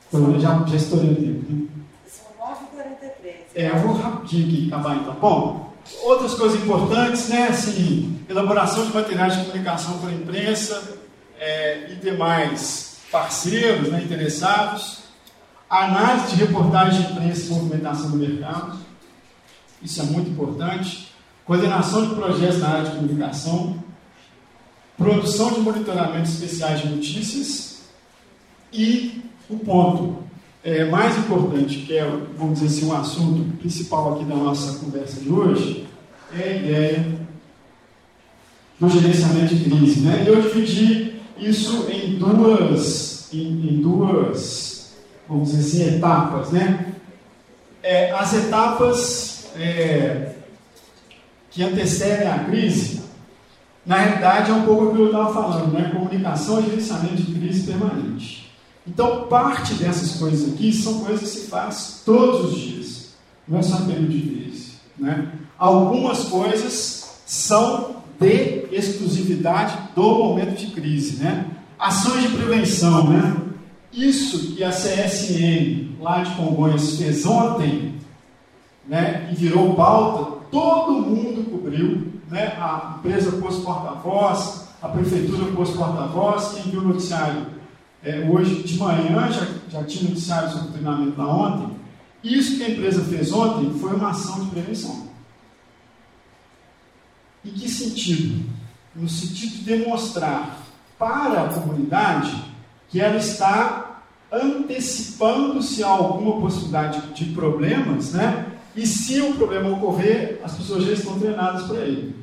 [0.08, 1.52] Então, já, já estourei o tempo.
[1.52, 1.66] Né?
[2.06, 3.32] São 9h43.
[3.54, 5.14] É, eu vou rapidinho aqui acabar então.
[5.14, 5.68] Bom,
[6.02, 7.48] Outras coisas importantes, né?
[7.48, 10.98] Assim, elaboração de materiais de comunicação para a imprensa
[11.40, 15.07] é, e demais parceiros né, interessados.
[15.68, 18.78] Análise de reportagem de imprensa e movimentação do mercado.
[19.82, 21.12] Isso é muito importante.
[21.44, 23.82] Coordenação de projetos na área de comunicação.
[24.96, 27.82] Produção de monitoramentos especiais de notícias.
[28.72, 30.22] E o ponto
[30.64, 32.04] é, mais importante, que é,
[32.36, 35.86] vamos dizer assim, um assunto principal aqui da nossa conversa de hoje,
[36.36, 37.18] é a ideia
[38.78, 40.00] do gerenciamento de crise.
[40.00, 40.24] Né?
[40.26, 44.77] Eu dividi isso em duas, em, em duas,
[45.28, 46.50] vamos dizer assim, etapas.
[46.50, 46.92] Né?
[47.82, 50.32] É, as etapas é,
[51.50, 53.02] que antecedem a crise,
[53.84, 55.90] na realidade, é um pouco o que eu estava falando, né?
[55.92, 58.52] comunicação e gerenciamento de crise permanente.
[58.86, 63.08] Então, parte dessas coisas aqui são coisas que se faz todos os dias,
[63.46, 64.72] não é só período de crise.
[64.98, 65.28] Né?
[65.58, 71.22] Algumas coisas são de exclusividade do momento de crise.
[71.22, 71.46] Né?
[71.78, 73.08] Ações de prevenção.
[73.10, 73.47] Né?
[73.92, 77.94] Isso que a CSN lá de Congonhas fez ontem
[78.86, 82.12] né, e virou pauta, todo mundo cobriu.
[82.28, 82.46] Né?
[82.58, 87.46] A empresa pôs porta-voz, a prefeitura pôs porta-voz, quem viu o noticiário
[88.02, 91.76] é, hoje de manhã, já, já tinha noticiário sobre o treinamento lá ontem.
[92.22, 95.08] Isso que a empresa fez ontem foi uma ação de prevenção.
[97.44, 98.48] Em que sentido?
[98.94, 100.58] No sentido de demonstrar
[100.98, 102.47] para a comunidade
[102.88, 108.46] que ela está antecipando-se a alguma possibilidade de problemas, né?
[108.76, 112.14] E se o problema ocorrer, as pessoas já estão treinadas para ele.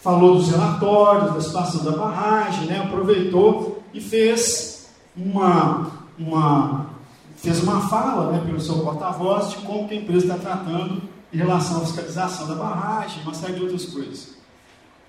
[0.00, 2.78] Falou dos relatórios, da situação da barragem, né?
[2.78, 6.86] aproveitou e fez uma, uma,
[7.36, 11.02] fez uma fala né, pelo seu porta-voz de como a empresa está tratando
[11.32, 14.34] em relação à fiscalização da barragem, uma série de outras coisas.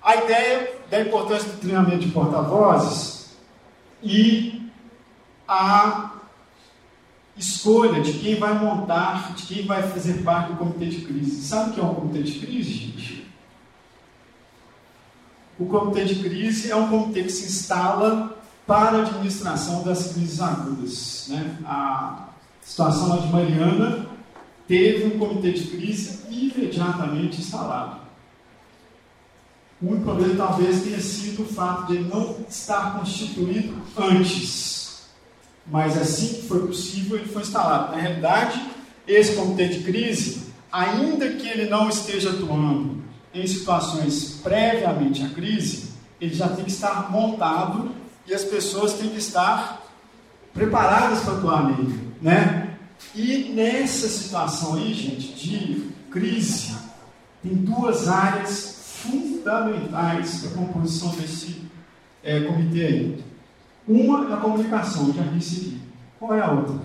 [0.02, 3.21] A ideia da importância do treinamento de porta-vozes
[4.02, 4.70] e
[5.46, 6.12] a
[7.36, 11.42] escolha de quem vai montar, de quem vai fazer parte do comitê de crise.
[11.42, 13.26] Sabe o que é um comitê de crise, gente?
[15.58, 18.36] O comitê de crise é um comitê que se instala
[18.66, 21.26] para a administração das crises agudas.
[21.28, 21.58] Né?
[21.64, 22.28] A
[22.60, 24.06] situação lá de Mariana
[24.66, 28.01] teve um comitê de crise imediatamente instalado.
[29.82, 35.02] O único problema talvez tenha sido o fato de ele não estar constituído antes.
[35.66, 37.90] Mas assim que foi possível, ele foi instalado.
[37.90, 38.62] Na realidade,
[39.08, 43.02] esse comitê de crise, ainda que ele não esteja atuando
[43.34, 45.90] em situações previamente à crise,
[46.20, 47.90] ele já tem que estar montado
[48.24, 49.82] e as pessoas têm que estar
[50.54, 52.76] preparadas para atuar nele, né?
[53.14, 56.76] E nessa situação aí, gente, de crise,
[57.42, 61.62] tem duas áreas fundamentais para a composição desse
[62.22, 63.24] é, comitê aí.
[63.86, 65.80] Uma é a comunicação, já disse aqui.
[66.18, 66.80] Qual é a outra?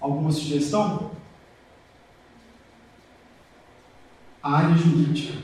[0.00, 1.10] Alguma sugestão?
[4.40, 5.38] A área jurídica.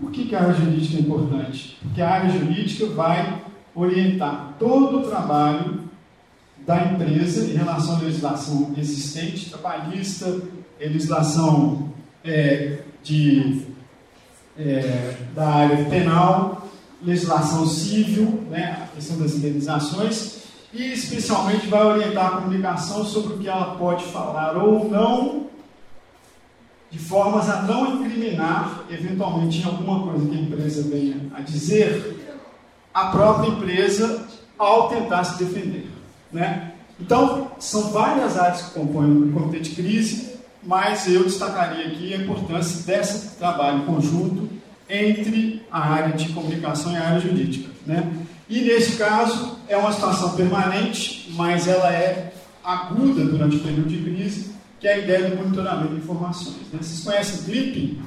[0.00, 1.78] Por que, que a área jurídica é importante?
[1.82, 3.42] Porque a área jurídica vai
[3.74, 5.81] orientar todo o trabalho
[6.66, 10.40] da empresa em relação à legislação existente, trabalhista,
[10.78, 11.92] legislação
[12.24, 13.62] é, de,
[14.56, 16.68] é, da área penal,
[17.02, 23.38] legislação civil, né, a questão das indenizações, e especialmente vai orientar a comunicação sobre o
[23.38, 25.46] que ela pode falar ou não,
[26.90, 32.38] de formas a não incriminar, eventualmente, em alguma coisa que a empresa venha a dizer,
[32.92, 34.26] a própria empresa
[34.58, 36.01] ao tentar se defender.
[36.32, 36.72] Né?
[37.00, 42.18] Então, são várias áreas que compõem o comitê de crise, mas eu destacaria aqui a
[42.18, 44.48] importância desse trabalho conjunto
[44.88, 47.70] entre a área de comunicação e a área jurídica.
[47.86, 48.12] Né?
[48.48, 53.98] E nesse caso, é uma situação permanente, mas ela é aguda durante o período de
[53.98, 56.56] crise, que é a ideia do monitoramento de informações.
[56.72, 56.78] Né?
[56.80, 58.02] Vocês conhecem clipping?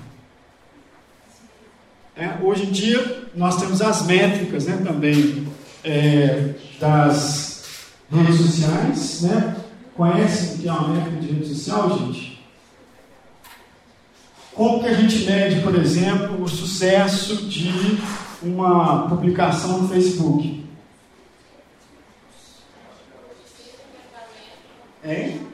[2.16, 5.48] É, hoje em dia, nós temos as métricas né, também
[5.84, 7.45] é, das
[8.12, 9.22] redes sociais.
[9.22, 9.56] Né?
[9.96, 12.36] Conhecem o que é uma métrica de rede social, gente?
[14.54, 17.98] Como que a gente mede, por exemplo, o sucesso de
[18.42, 20.66] uma publicação no Facebook?
[25.04, 25.48] Hein?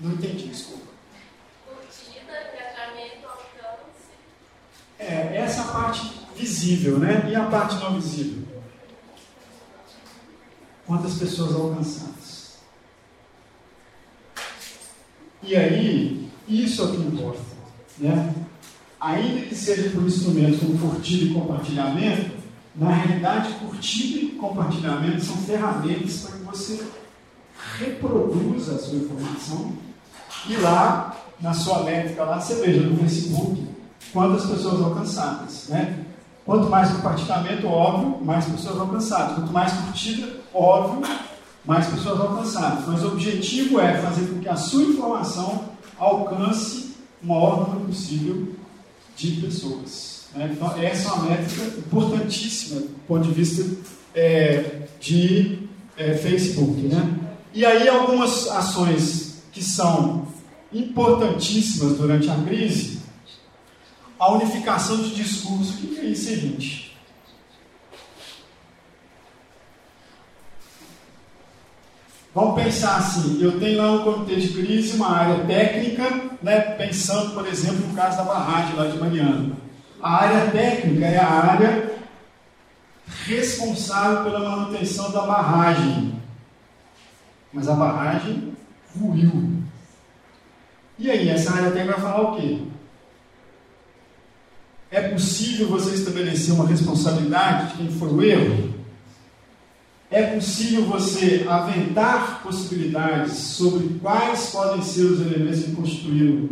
[0.00, 0.86] Não entendi, desculpa.
[4.98, 7.28] É, essa é a parte visível, né?
[7.28, 8.47] E a parte não visível?
[10.88, 12.54] Quantas pessoas alcançadas?
[15.42, 17.40] E aí, isso é o que importa,
[17.98, 18.34] né?
[18.98, 22.30] Ainda que seja por instrumentos como curtida e compartilhamento,
[22.74, 26.86] na realidade, curtida e compartilhamento são ferramentas para que você
[27.78, 29.74] reproduza a sua informação
[30.48, 33.68] e lá, na sua métrica lá, você veja no Facebook
[34.10, 36.06] quantas pessoas alcançadas, né?
[36.48, 39.34] Quanto mais compartilhamento, óbvio, mais pessoas alcançadas.
[39.34, 41.02] Quanto mais curtida, óbvio,
[41.62, 42.86] mais pessoas alcançadas.
[42.86, 45.64] Mas o objetivo é fazer com que a sua informação
[45.98, 48.48] alcance o maior número possível
[49.14, 50.28] de pessoas.
[50.34, 50.50] Né?
[50.54, 53.66] Então, essa é uma métrica importantíssima do ponto de vista
[54.14, 56.80] é, de é, Facebook.
[56.80, 57.14] Né?
[57.52, 60.26] E aí, algumas ações que são
[60.72, 62.97] importantíssimas durante a crise
[64.18, 65.74] a unificação de discurso.
[65.74, 66.88] O que é isso, gente?
[72.34, 76.04] Vamos pensar assim, eu tenho lá um comitê de crise, uma área técnica,
[76.42, 79.56] né, pensando, por exemplo, no caso da barragem lá de Mariana.
[80.00, 81.98] A área técnica é a área
[83.26, 86.14] responsável pela manutenção da barragem.
[87.52, 88.52] Mas a barragem
[88.96, 89.62] ruiu.
[90.96, 92.67] E aí, essa área técnica vai falar o quê?
[94.90, 98.74] É possível você estabelecer uma responsabilidade de quem foi o erro?
[100.10, 106.48] É possível você aventar possibilidades sobre quais podem ser os elementos que constituíram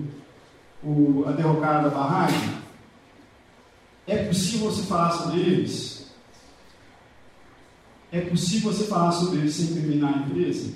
[0.85, 2.57] o, a derrocada da barragem?
[4.07, 6.07] É possível você falar sobre eles?
[8.13, 10.75] É possível você falar sobre eles sem incriminar a empresa?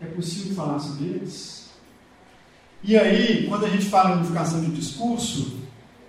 [0.00, 1.61] É possível falar sobre eles?
[2.84, 5.56] E aí, quando a gente fala em unificação de discurso,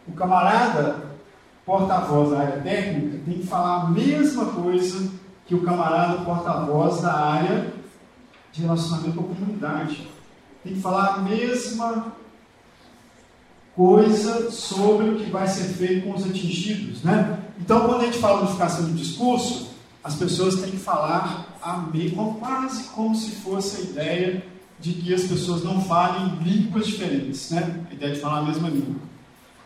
[0.07, 1.05] o camarada
[1.63, 5.11] porta-voz da área técnica tem que falar a mesma coisa
[5.45, 7.73] que o camarada porta-voz da área
[8.51, 10.07] de relacionamento com a comunidade.
[10.63, 12.13] Tem que falar a mesma
[13.75, 17.03] coisa sobre o que vai ser feito com os atingidos.
[17.03, 17.39] Né?
[17.59, 19.73] Então, quando a gente fala unificação de discurso,
[20.03, 24.52] as pessoas têm que falar a mesma, quase como se fosse a ideia
[24.83, 27.85] de que as pessoas não falem línguas diferentes, né?
[27.89, 28.95] A ideia de falar a mesma língua.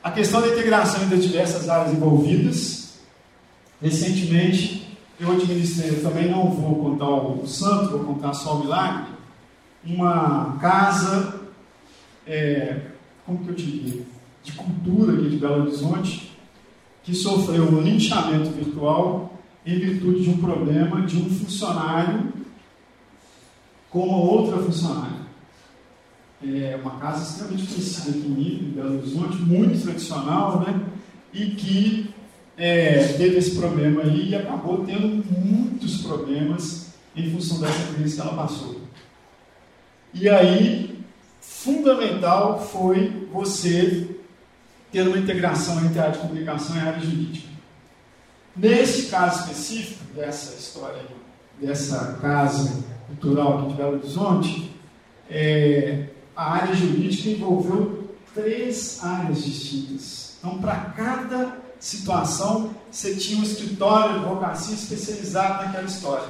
[0.03, 2.99] A questão da integração das diversas áreas envolvidas.
[3.81, 9.07] Recentemente, eu administrei, eu também não vou contar o santo, vou contar só o milagre,
[9.83, 11.41] uma casa,
[12.27, 12.81] é,
[13.25, 14.03] como que eu diria,
[14.43, 16.31] de cultura aqui de Belo Horizonte,
[17.03, 19.33] que sofreu um linchamento virtual
[19.65, 22.31] em virtude de um problema de um funcionário
[23.97, 25.17] com uma outra funcionária.
[26.43, 30.81] É uma casa extremamente conhecida aqui em Belo Horizonte, muito tradicional, né?
[31.33, 32.13] E que
[32.55, 38.21] é, teve esse problema aí e acabou tendo muitos problemas em função dessa crise que
[38.21, 38.81] ela passou.
[40.13, 41.03] E aí,
[41.41, 44.15] fundamental foi você
[44.91, 47.47] ter uma integração entre a área de comunicação e a área jurídica.
[48.55, 51.01] Nesse caso específico, dessa história,
[51.59, 54.71] dessa casa cultural aqui de Belo Horizonte,
[55.29, 60.37] é, a área jurídica envolveu três áreas distintas.
[60.39, 66.27] Então, para cada situação, você tinha um escritório de advocacia especializado naquela história.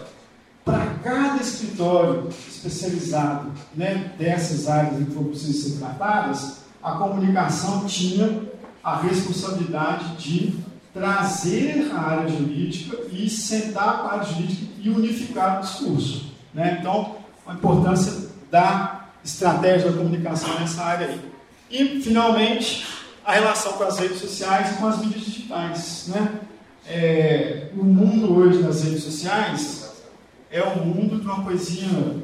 [0.64, 8.44] Para cada escritório especializado né, dessas áreas que foram precisas ser tratadas, a comunicação tinha
[8.84, 10.56] a responsabilidade de
[10.94, 16.27] trazer a área jurídica e sentar a área jurídica e unificar o discurso.
[16.58, 16.78] Né?
[16.80, 21.22] Então, a importância da estratégia da comunicação nessa área aí.
[21.70, 22.88] E, finalmente,
[23.24, 26.06] a relação com as redes sociais e com as mídias digitais.
[26.08, 26.40] Né?
[26.88, 30.02] É, o mundo hoje das redes sociais
[30.50, 32.24] é um mundo de uma coisinha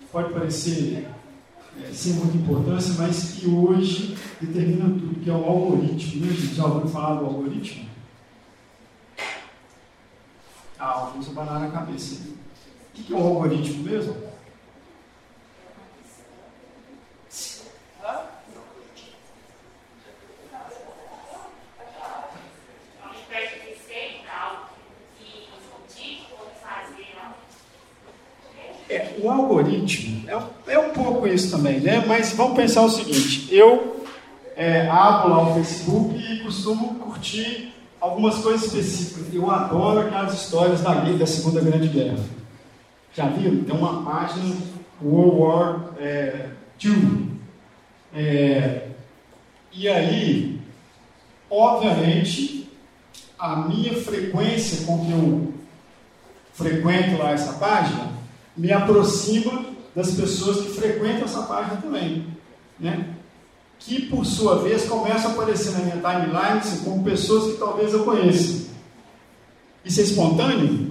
[0.00, 1.06] que pode parecer
[1.84, 6.24] é, sem muita importância, mas que hoje determina tudo, que é o algoritmo.
[6.24, 6.54] Né, gente?
[6.54, 7.86] Já ouviu falar do algoritmo?
[10.78, 12.38] Ah, alguns abanar na cabeça.
[12.94, 14.28] O que é o algoritmo mesmo?
[28.90, 32.02] É, o algoritmo é, é, um pouco isso também, né?
[32.06, 34.02] Mas vamos pensar o seguinte: eu
[34.56, 39.34] é, abro lá o Facebook e costumo curtir algumas coisas específicas.
[39.34, 42.37] Eu adoro aquelas histórias da, da Segunda Grande Guerra.
[43.18, 43.64] Já viram?
[43.64, 44.56] Tem uma página
[45.02, 46.50] World War é.
[48.14, 48.90] É,
[49.72, 50.60] e aí,
[51.50, 52.70] obviamente,
[53.36, 55.52] a minha frequência com que eu
[56.52, 58.12] frequento lá essa página
[58.56, 59.64] me aproxima
[59.96, 62.24] das pessoas que frequentam essa página também,
[62.78, 63.14] né?
[63.80, 67.92] Que por sua vez começam a aparecer na minha timeline assim, como pessoas que talvez
[67.92, 68.68] eu conheça.
[69.84, 70.87] Isso é espontâneo?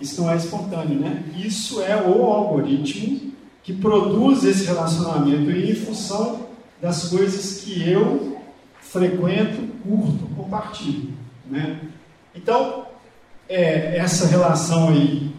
[0.00, 1.24] Isso não é espontâneo, né?
[1.36, 3.32] Isso é o algoritmo
[3.62, 6.46] que produz esse relacionamento em função
[6.80, 8.40] das coisas que eu
[8.80, 11.12] frequento, curto, compartilho,
[11.46, 11.80] né?
[12.34, 12.86] Então,
[13.48, 15.32] é, essa relação aí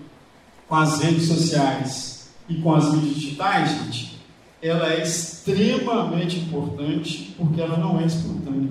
[0.67, 4.19] com as redes sociais e com as mídias digitais, gente,
[4.61, 8.69] ela é extremamente importante porque ela não é espontânea.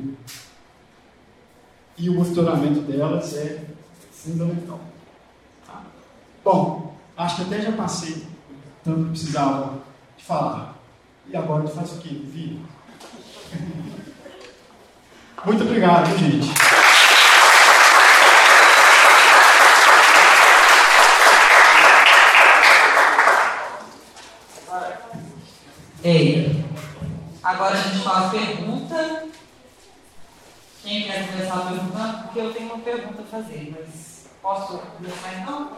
[1.96, 3.64] E o monitoramento delas é
[4.12, 4.80] fundamental.
[6.50, 8.26] Bom, acho que até já passei
[8.82, 9.80] tanto que precisava
[10.16, 10.76] de falar.
[11.26, 12.08] E agora tu faz o quê?
[12.08, 12.56] Vira.
[15.44, 16.48] Muito obrigado, gente.
[26.02, 26.64] Ei,
[27.42, 29.26] agora a gente faz pergunta.
[30.82, 32.22] Quem quer começar perguntando?
[32.22, 34.17] Porque eu tenho uma pergunta a fazer, mas
[34.48, 35.76] posso começar então?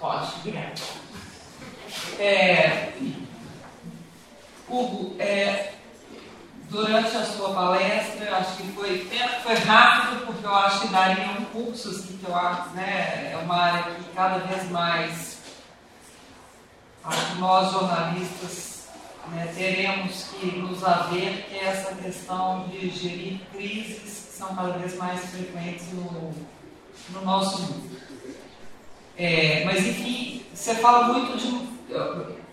[0.00, 0.72] Pode, obrigada.
[2.18, 2.92] É,
[4.66, 5.74] Hugo, é,
[6.70, 9.10] durante a sua palestra, acho que foi,
[9.42, 13.36] foi rápido, porque eu acho que daria um curso, assim, que eu acho, né, é
[13.42, 15.38] uma área que cada vez mais
[17.38, 18.88] nós jornalistas
[19.28, 24.72] né, teremos que nos haver que é essa questão de gerir crises que são cada
[24.72, 26.34] vez mais frequentes no,
[27.10, 27.88] no nosso mundo.
[29.16, 31.68] É, mas enfim, você fala muito de.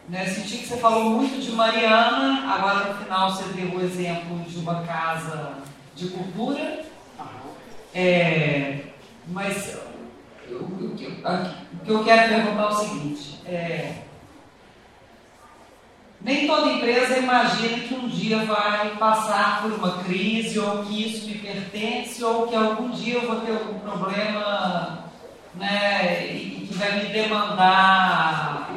[0.07, 4.39] Né, senti que você falou muito de Mariana, agora no final você deu o exemplo
[4.41, 5.55] de uma casa
[5.95, 6.85] de cultura.
[7.93, 8.81] É,
[9.27, 9.77] mas
[10.49, 13.39] o, que eu quero perguntar é o seguinte.
[13.45, 14.04] É,
[16.25, 21.27] nem toda empresa imagina que um dia vai passar por uma crise, ou que isso
[21.27, 25.05] me pertence, ou que algum dia eu vou ter algum problema
[25.53, 28.71] né, e que vai me demandar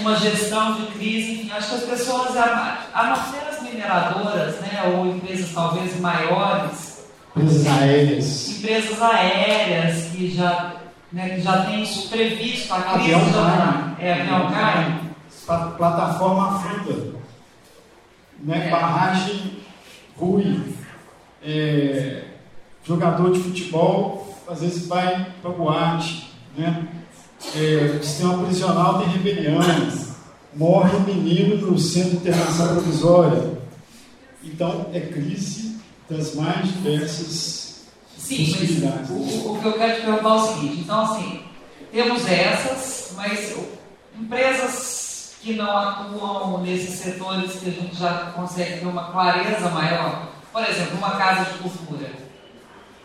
[0.00, 1.32] uma gestão de crise.
[1.32, 7.04] Enfim, acho que as pessoas, a não ser as mineradoras, né, ou empresas talvez maiores,
[7.36, 10.72] empresas aéreas, empresas aéreas que já,
[11.12, 15.05] né, que já têm isso previsto, a crise avião já, é, avião cai
[15.46, 17.14] plataforma afunda,
[18.40, 18.66] né?
[18.66, 18.70] É.
[18.70, 19.58] barragem
[20.16, 20.74] ruim,
[21.42, 22.24] é,
[22.84, 26.86] Jogador de futebol, às vezes vai para boate, né?
[27.54, 29.58] É, sistema prisional tem rebelião,
[30.54, 33.58] morre um menino no centro de internação provisória.
[34.44, 35.78] Então, é crise
[36.08, 37.66] das mais diversas
[38.16, 41.40] Sim, mas o, o, que eu quero te perguntar é o seguinte: então, assim,
[41.92, 43.56] temos essas, mas
[44.18, 45.05] empresas
[45.46, 50.60] que não atuam nesses setores que a gente já consegue ter uma clareza maior, por
[50.64, 52.10] exemplo, uma casa de cultura,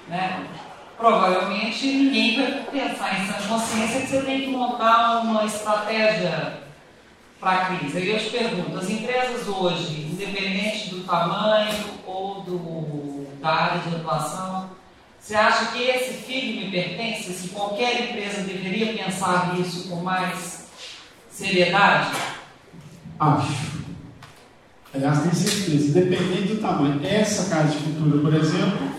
[0.08, 0.48] né?
[0.98, 6.62] provavelmente ninguém vai pensar em sã consciência que você tem que montar uma estratégia
[7.40, 7.98] para a crise.
[8.00, 11.76] Aí eu te pergunto, as empresas hoje, independente do tamanho
[12.08, 14.72] ou do, da área de atuação,
[15.20, 17.34] você acha que esse filho me pertence?
[17.34, 20.61] Se qualquer empresa deveria pensar nisso com mais
[21.32, 22.16] seriedade?
[23.20, 23.72] Acho.
[24.94, 27.00] Aliás, tem certeza, independente do tamanho.
[27.06, 28.92] Essa casa de cultura, por exemplo,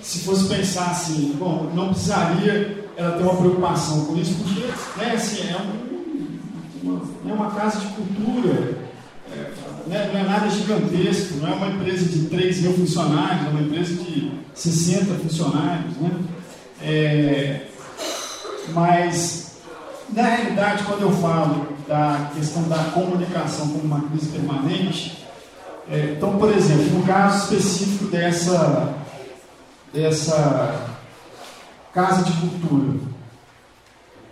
[0.00, 4.60] se fosse pensar assim, bom, não precisaria ela ter uma preocupação com isso, porque
[4.96, 6.38] né, assim, é, um,
[6.82, 8.78] uma, é uma casa de cultura,
[9.30, 9.50] é,
[9.86, 13.60] né, não é nada gigantesco, não é uma empresa de 3 mil funcionários, é uma
[13.60, 15.96] empresa de 60 funcionários.
[15.96, 16.10] Né?
[16.82, 17.66] É,
[18.72, 19.45] mas,
[20.10, 25.24] na realidade, quando eu falo da questão da comunicação como uma crise permanente,
[25.90, 28.94] é, então, por exemplo, no caso específico dessa
[29.92, 30.96] dessa
[31.92, 32.98] casa de cultura.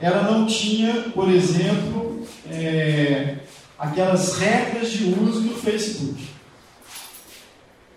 [0.01, 3.37] Ela não tinha, por exemplo, é,
[3.79, 6.29] aquelas regras de uso do Facebook.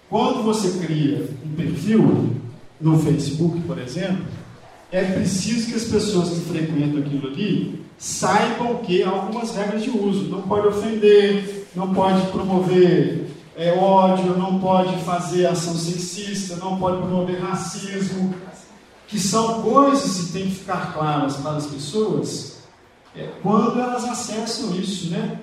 [0.10, 2.38] Quando você cria um perfil
[2.80, 4.26] no Facebook, por exemplo,
[4.92, 9.90] é preciso que as pessoas que frequentam aquilo ali saibam que há algumas regras de
[9.90, 10.26] uso.
[10.26, 16.98] Não pode ofender, não pode promover é, ódio, não pode fazer ação sexista, não pode
[16.98, 18.34] promover racismo,
[19.08, 22.58] que são coisas que têm que ficar claras para as pessoas
[23.18, 25.40] é, quando elas acessam isso, né?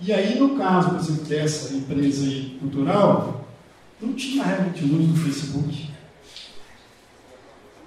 [0.00, 2.26] E aí, no caso, por exemplo, dessa empresa
[2.58, 3.44] cultural,
[4.00, 5.91] não tinha regra de uso no Facebook.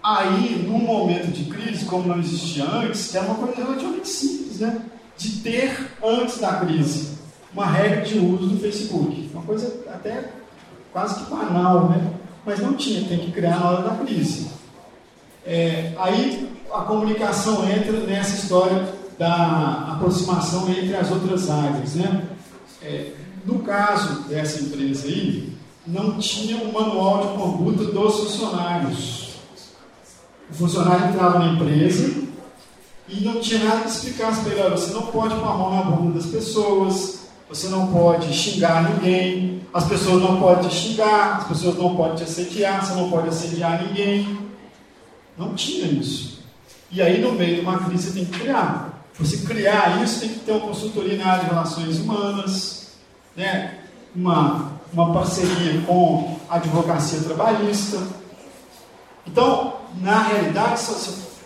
[0.08, 4.60] Aí, num momento de crise, como não existia antes, que era uma coisa relativamente simples,
[4.60, 4.84] né?
[5.18, 7.16] De ter antes da crise
[7.52, 9.32] uma regra de uso do Facebook.
[9.34, 10.30] Uma coisa até
[10.94, 12.14] quase que banal, né?
[12.46, 14.48] Mas não tinha, tem que criar na hora da crise.
[15.44, 22.28] É, aí a comunicação entra nessa história da aproximação entre as outras áreas, né?
[22.84, 23.12] É,
[23.44, 25.52] no caso dessa empresa aí,
[25.88, 29.25] não tinha um manual de conduta dos funcionários.
[30.50, 32.24] O funcionário entrava na empresa
[33.08, 35.82] e não tinha nada que explicasse para ele, você não pode pôr a mão na
[35.84, 41.48] bunda das pessoas, você não pode xingar ninguém, as pessoas não podem te xingar, as
[41.48, 44.46] pessoas não podem te assediar, você não pode assediar ninguém.
[45.38, 46.40] Não tinha isso.
[46.90, 49.04] E aí, no meio de uma crise, você tem que criar.
[49.20, 52.94] Você criar isso, tem que ter uma consultoria na área de relações humanas,
[53.36, 53.80] né?
[54.16, 58.02] uma, uma parceria com a advocacia trabalhista.
[59.28, 60.82] Então, na realidade,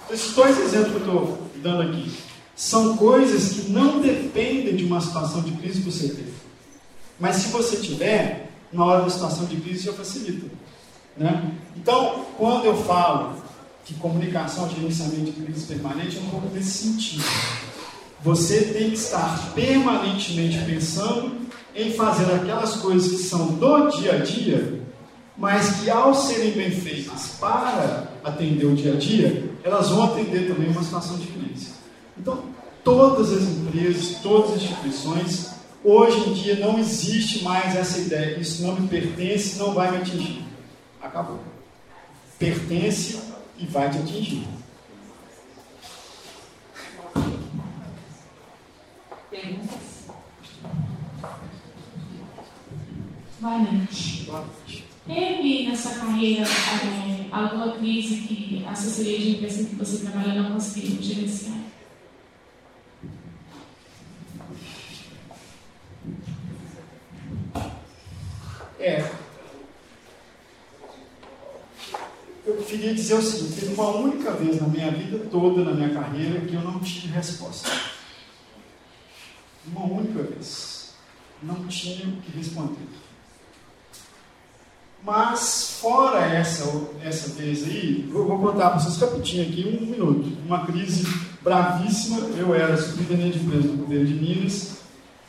[0.10, 2.12] esses dois exemplos que eu estou dando aqui
[2.56, 6.34] são coisas que não dependem de uma situação de crise que você teve.
[7.20, 10.48] Mas se você tiver, na hora da situação de crise já facilita.
[11.16, 11.54] Né?
[11.76, 13.36] Então, quando eu falo
[13.86, 17.24] que comunicação, gerenciamento de crise permanente, é um pouco nesse sentido.
[18.24, 24.18] Você tem que estar permanentemente pensando em fazer aquelas coisas que são do dia a
[24.18, 24.79] dia,
[25.40, 30.48] mas que ao serem bem feitas para atender o dia a dia, elas vão atender
[30.48, 31.72] também uma situação de crise.
[32.18, 32.44] Então,
[32.84, 38.62] todas as empresas, todas as instituições, hoje em dia não existe mais essa ideia, isso
[38.64, 40.44] não me pertence, não vai me atingir.
[41.02, 41.40] Acabou.
[42.38, 43.18] Pertence
[43.58, 44.46] e vai te atingir.
[49.30, 49.80] Perguntas?
[53.40, 54.24] Boa noite.
[54.26, 54.89] Boa noite.
[55.10, 60.52] Teve nessa carreira é, alguma crise que a assessoria de imprensa que você trabalha não
[60.52, 61.58] conseguiu gerenciar?
[68.80, 69.12] É.
[72.46, 75.90] Eu queria dizer o seguinte: teve uma única vez na minha vida toda, na minha
[75.90, 77.68] carreira, que eu não tive resposta.
[79.66, 80.94] Uma única vez.
[81.42, 83.09] Não tinha o que responder.
[85.04, 86.66] Mas, fora essa,
[87.04, 90.38] essa vez aí, eu vou contar para vocês rapidinho aqui, um minuto.
[90.46, 91.08] Uma crise
[91.42, 92.20] bravíssima.
[92.38, 94.80] Eu era superintendente de empresa do governo de Minas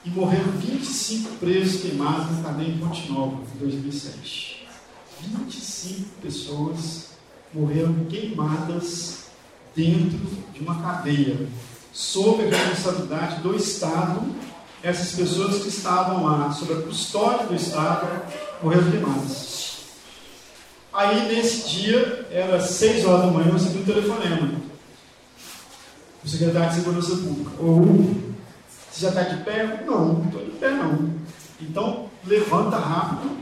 [0.04, 4.66] e morreram 25 presos queimados na cadeia em Ponte Nova, em 2007.
[5.20, 7.10] 25 pessoas
[7.52, 9.24] morreram queimadas
[9.74, 10.18] dentro
[10.52, 11.46] de uma cadeia,
[11.92, 14.22] sob a responsabilidade do Estado.
[14.82, 18.08] Essas pessoas que estavam lá, sob a custódia do Estado,
[18.62, 19.59] morreram queimadas.
[20.92, 24.60] Aí, nesse dia, era 6 horas da manhã, eu recebi um telefonema.
[26.24, 27.62] O secretário de Segurança Pública.
[27.62, 28.30] Ô,
[28.90, 29.84] você já está de pé?
[29.86, 31.10] Não, não estou de pé, não.
[31.60, 33.38] Então, levanta rápido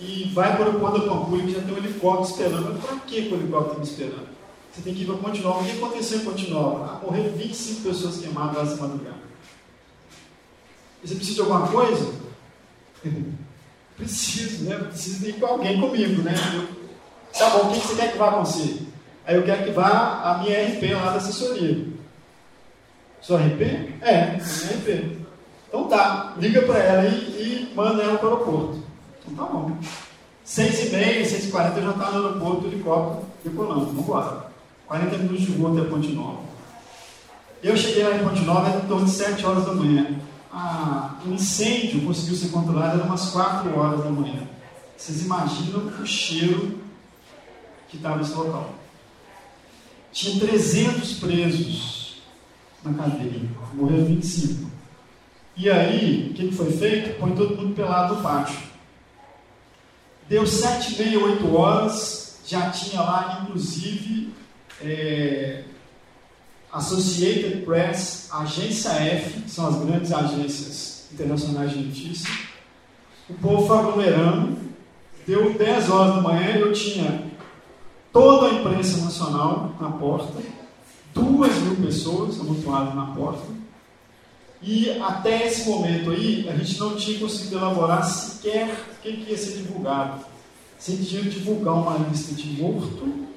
[0.00, 2.72] e vai para o ponto da Pampulha, que já tem um helicóptero esperando.
[2.72, 4.28] Mas para que o helicóptero está me esperando?
[4.72, 5.60] Você tem que ir para Pontinova.
[5.60, 6.84] O que aconteceu em Pontinova?
[6.84, 9.28] Ah, morreram 25 pessoas queimadas essa madrugada.
[11.02, 12.14] E você precisa de alguma coisa?
[13.98, 14.76] Preciso, né?
[14.76, 16.32] Preciso ir com alguém comigo, né?
[16.54, 16.68] Eu,
[17.36, 18.82] tá bom, o que você quer que vá com você?
[19.26, 21.84] Aí eu quero que vá a minha RP lá da assessoria.
[23.20, 23.60] Sua RP?
[24.00, 25.18] É, minha RP.
[25.68, 28.82] Então tá, liga para ela e, e, manda ela para o aeroporto.
[29.26, 29.76] Então tá bom.
[30.44, 33.86] Seis e meia, seis e quarenta eu já estava no aeroporto, o helicóptero decolando.
[33.86, 34.48] Vamos embora.
[34.86, 36.38] 40 minutos de voo até Ponte Nova.
[37.62, 40.06] Eu cheguei lá em Ponte Nova em torno de 7 horas da manhã.
[40.60, 44.42] Ah, o incêndio conseguiu ser controlado era umas 4 horas da manhã.
[44.96, 46.80] Vocês imaginam o cheiro
[47.88, 48.74] que estava nesse local.
[50.12, 52.22] Tinha 300 presos
[52.82, 54.68] na cadeia, morreram 25.
[55.56, 57.20] E aí, o que foi feito?
[57.20, 58.58] Põe todo mundo pelado no pátio.
[60.28, 64.34] Deu 7, meia, 8 horas, já tinha lá, inclusive,
[64.82, 65.62] é,
[66.72, 72.38] Associated Press, Agência F, que são as grandes agências internacionais de notícias.
[73.28, 74.58] O povo foi aglomerando.
[75.26, 77.22] Deu 10 horas da manhã eu tinha
[78.12, 80.42] toda a imprensa nacional na porta,
[81.14, 83.46] duas mil pessoas amontoadas na porta.
[84.60, 89.30] E até esse momento aí, a gente não tinha conseguido elaborar sequer o que, que
[89.30, 90.24] ia ser divulgado.
[90.78, 93.27] Se a gente ia divulgar uma lista de morto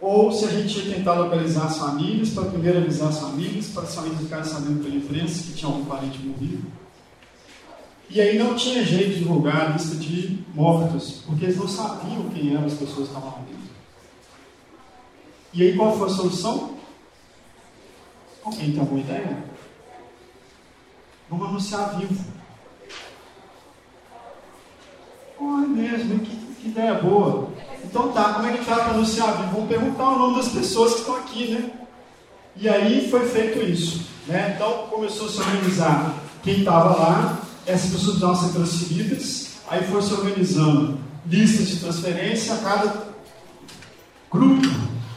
[0.00, 3.82] ou se a gente ia tentar localizar as famílias, para primeiro avisar as famílias, para
[3.82, 6.72] as famílias ficarem sabendo pela imprensa que tinha algum parente morrido.
[8.08, 12.28] E aí não tinha jeito de divulgar a lista de mortos, porque eles não sabiam
[12.30, 13.70] quem eram as pessoas que estavam morrendo.
[15.52, 16.74] E aí qual foi a solução?
[18.42, 19.44] Alguém tem alguma ideia?
[21.28, 22.24] Vamos anunciar vivo.
[25.38, 27.49] Olha mesmo, que, que ideia boa.
[27.84, 29.52] Então tá, como é que a gente vai para anunciar vivo?
[29.52, 31.70] Vamos perguntar o nome das pessoas que estão aqui, né?
[32.56, 34.06] E aí foi feito isso.
[34.26, 34.54] Né?
[34.54, 40.02] Então começou a se organizar quem estava lá, essas pessoas precisavam ser transferidas, aí foi
[40.02, 43.06] se organizando listas de transferência, a cada
[44.30, 44.68] grupo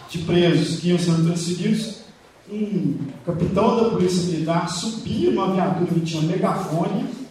[0.09, 2.03] de presos que iam sendo transferidos,
[2.51, 7.22] um capitão da polícia militar subia numa viatura que tinha megafone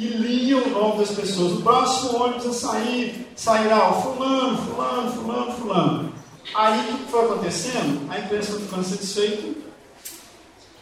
[0.00, 1.52] e lia o nome das pessoas.
[1.52, 6.12] O próximo ônibus a sair sairá o fulano, fulano, fulano, fulano.
[6.54, 8.10] Aí o que foi acontecendo?
[8.10, 9.60] A imprensa foi ficando satisfeita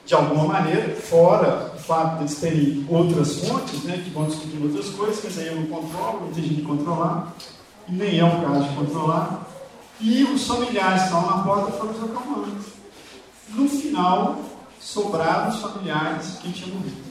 [0.06, 4.58] de alguma maneira, fora o fato de eles terem outras fontes, né, que vão discutir
[4.62, 7.34] outras coisas, mas aí eu não controlo, não tem jeito de controlar,
[7.86, 9.46] e nem é o caso de controlar.
[10.00, 12.56] E os familiares que estavam na porta foram se acalmando.
[13.50, 14.38] No final,
[14.80, 17.07] sobraram os familiares de quem tinha morrido.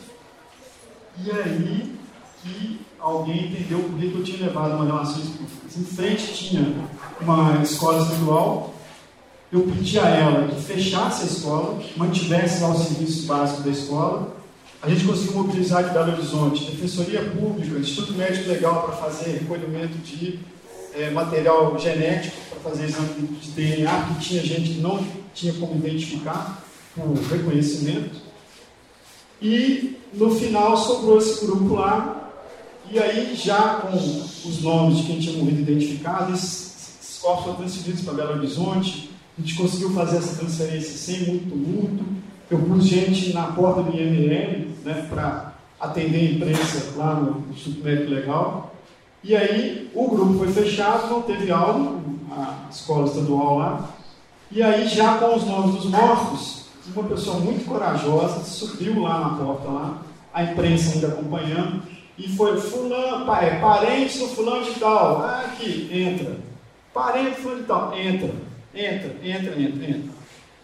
[1.26, 1.97] E aí
[2.41, 5.78] que alguém entendeu por que eu tinha levado uma relações públicas.
[5.78, 6.74] Em frente tinha
[7.22, 8.74] uma escola estadual
[9.51, 14.36] eu pedi a ela que fechasse a escola, mantivesse lá o serviço básico da escola.
[14.82, 19.97] A gente conseguiu mobilizar de Belo Horizonte, Defensoria Pública, Instituto Médico Legal para fazer recolhimento
[19.99, 20.39] de
[20.93, 25.76] é, material genético, para fazer exame de DNA, porque tinha gente que não tinha como
[25.76, 26.61] identificar
[26.93, 28.27] por reconhecimento.
[29.42, 32.32] E no final sobrou esse grupo lá,
[32.90, 38.02] e aí já com os nomes de quem tinha morrido identificados, esses corpos foram transferidos
[38.04, 42.06] para Belo Horizonte, a gente conseguiu fazer essa transferência sem muito tumulto.
[42.50, 47.84] Eu pus gente na porta do IML né, para atender a imprensa lá no Instituto
[47.84, 48.74] Médico Legal.
[49.24, 53.90] E aí o grupo foi fechado, não teve aula, a escola estadual lá.
[54.50, 59.30] E aí, já com os nomes dos mortos, uma pessoa muito corajosa subiu lá na
[59.38, 60.02] porta, lá,
[60.34, 61.84] a imprensa ainda acompanhando,
[62.18, 66.38] e foi fulano, é, parente do fulano de tal, ah, aqui, entra.
[66.94, 68.34] Parente do fulano de tal, entra.
[68.74, 70.12] Entra, entra, entra, entra.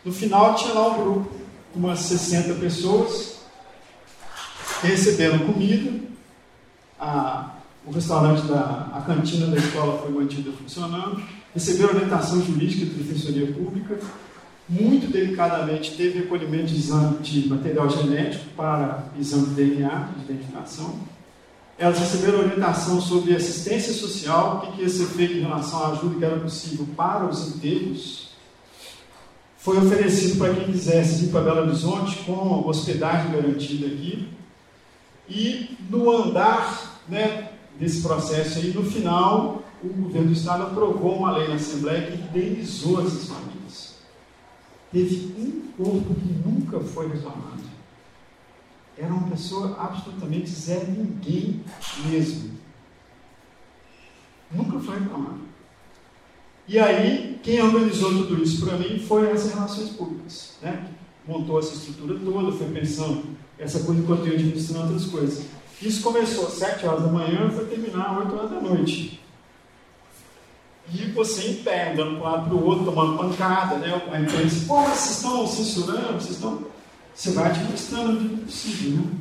[0.04, 1.32] No final tinha lá um grupo,
[1.76, 3.40] umas 60 pessoas,
[4.82, 5.92] receberam comida,
[7.00, 7.52] a,
[7.86, 11.22] o restaurante, da, a cantina da escola foi mantida funcionando,
[11.54, 14.00] receberam orientação jurídica da Defensoria Pública,
[14.70, 21.00] muito delicadamente teve recolhimento de, exame, de material genético para exame de DNA, de identificação,
[21.78, 25.88] elas receberam orientação sobre assistência social, o que, que ia ser feito em relação à
[25.90, 28.30] ajuda que era possível para os enterros.
[29.58, 34.30] Foi oferecido para quem quisesse ir para Belo Horizonte com hospedagem garantida aqui.
[35.28, 37.50] E no andar né,
[37.80, 42.22] desse processo aí, no final, o governo do Estado aprovou uma lei na Assembleia que
[42.22, 43.63] indenizou essas famílias.
[44.94, 47.64] Teve um corpo que nunca foi reclamado.
[48.96, 51.64] Era uma pessoa absolutamente zero ninguém
[52.06, 52.52] mesmo.
[54.52, 55.42] Nunca foi reclamado.
[56.68, 60.92] E aí, quem organizou tudo isso para mim foi as relações públicas, né?
[61.28, 63.24] Montou essa estrutura toda, foi pensando
[63.58, 65.48] essa coisa que eu administrando outras coisas.
[65.82, 69.23] Isso começou às 7 horas da manhã e foi terminar às 8 horas da noite.
[70.92, 74.02] E você em pé, andando para um lado para o outro, tomando pancada, né?
[74.12, 76.66] A imprensa, pô, vocês estão censurando, vocês estão.
[77.16, 79.12] Você vai administrando o que possível, né?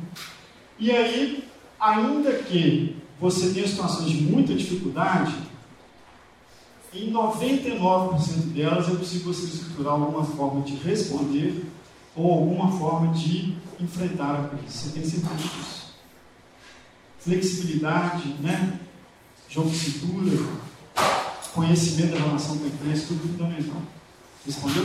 [0.79, 1.47] E aí,
[1.79, 5.33] ainda que você tenha situações de muita dificuldade,
[6.93, 11.65] em 99% delas é possível você estruturar alguma forma de responder
[12.15, 14.77] ou alguma forma de enfrentar a crise.
[14.77, 15.93] Você tem sempre disso.
[17.19, 18.79] Flexibilidade, né?
[19.53, 20.35] jogo de cintura,
[21.53, 23.81] conhecimento da relação com a imprensa, tudo fundamental.
[24.45, 24.83] Respondeu?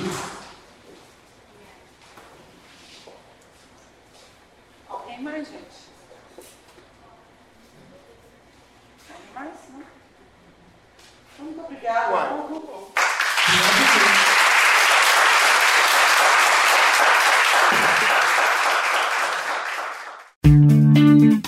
[4.89, 5.89] Alguém mais, gente?
[9.11, 9.55] Alguém mais?
[11.39, 11.45] Não?
[11.45, 12.15] Muito obrigada.
[12.15, 12.29] Uai.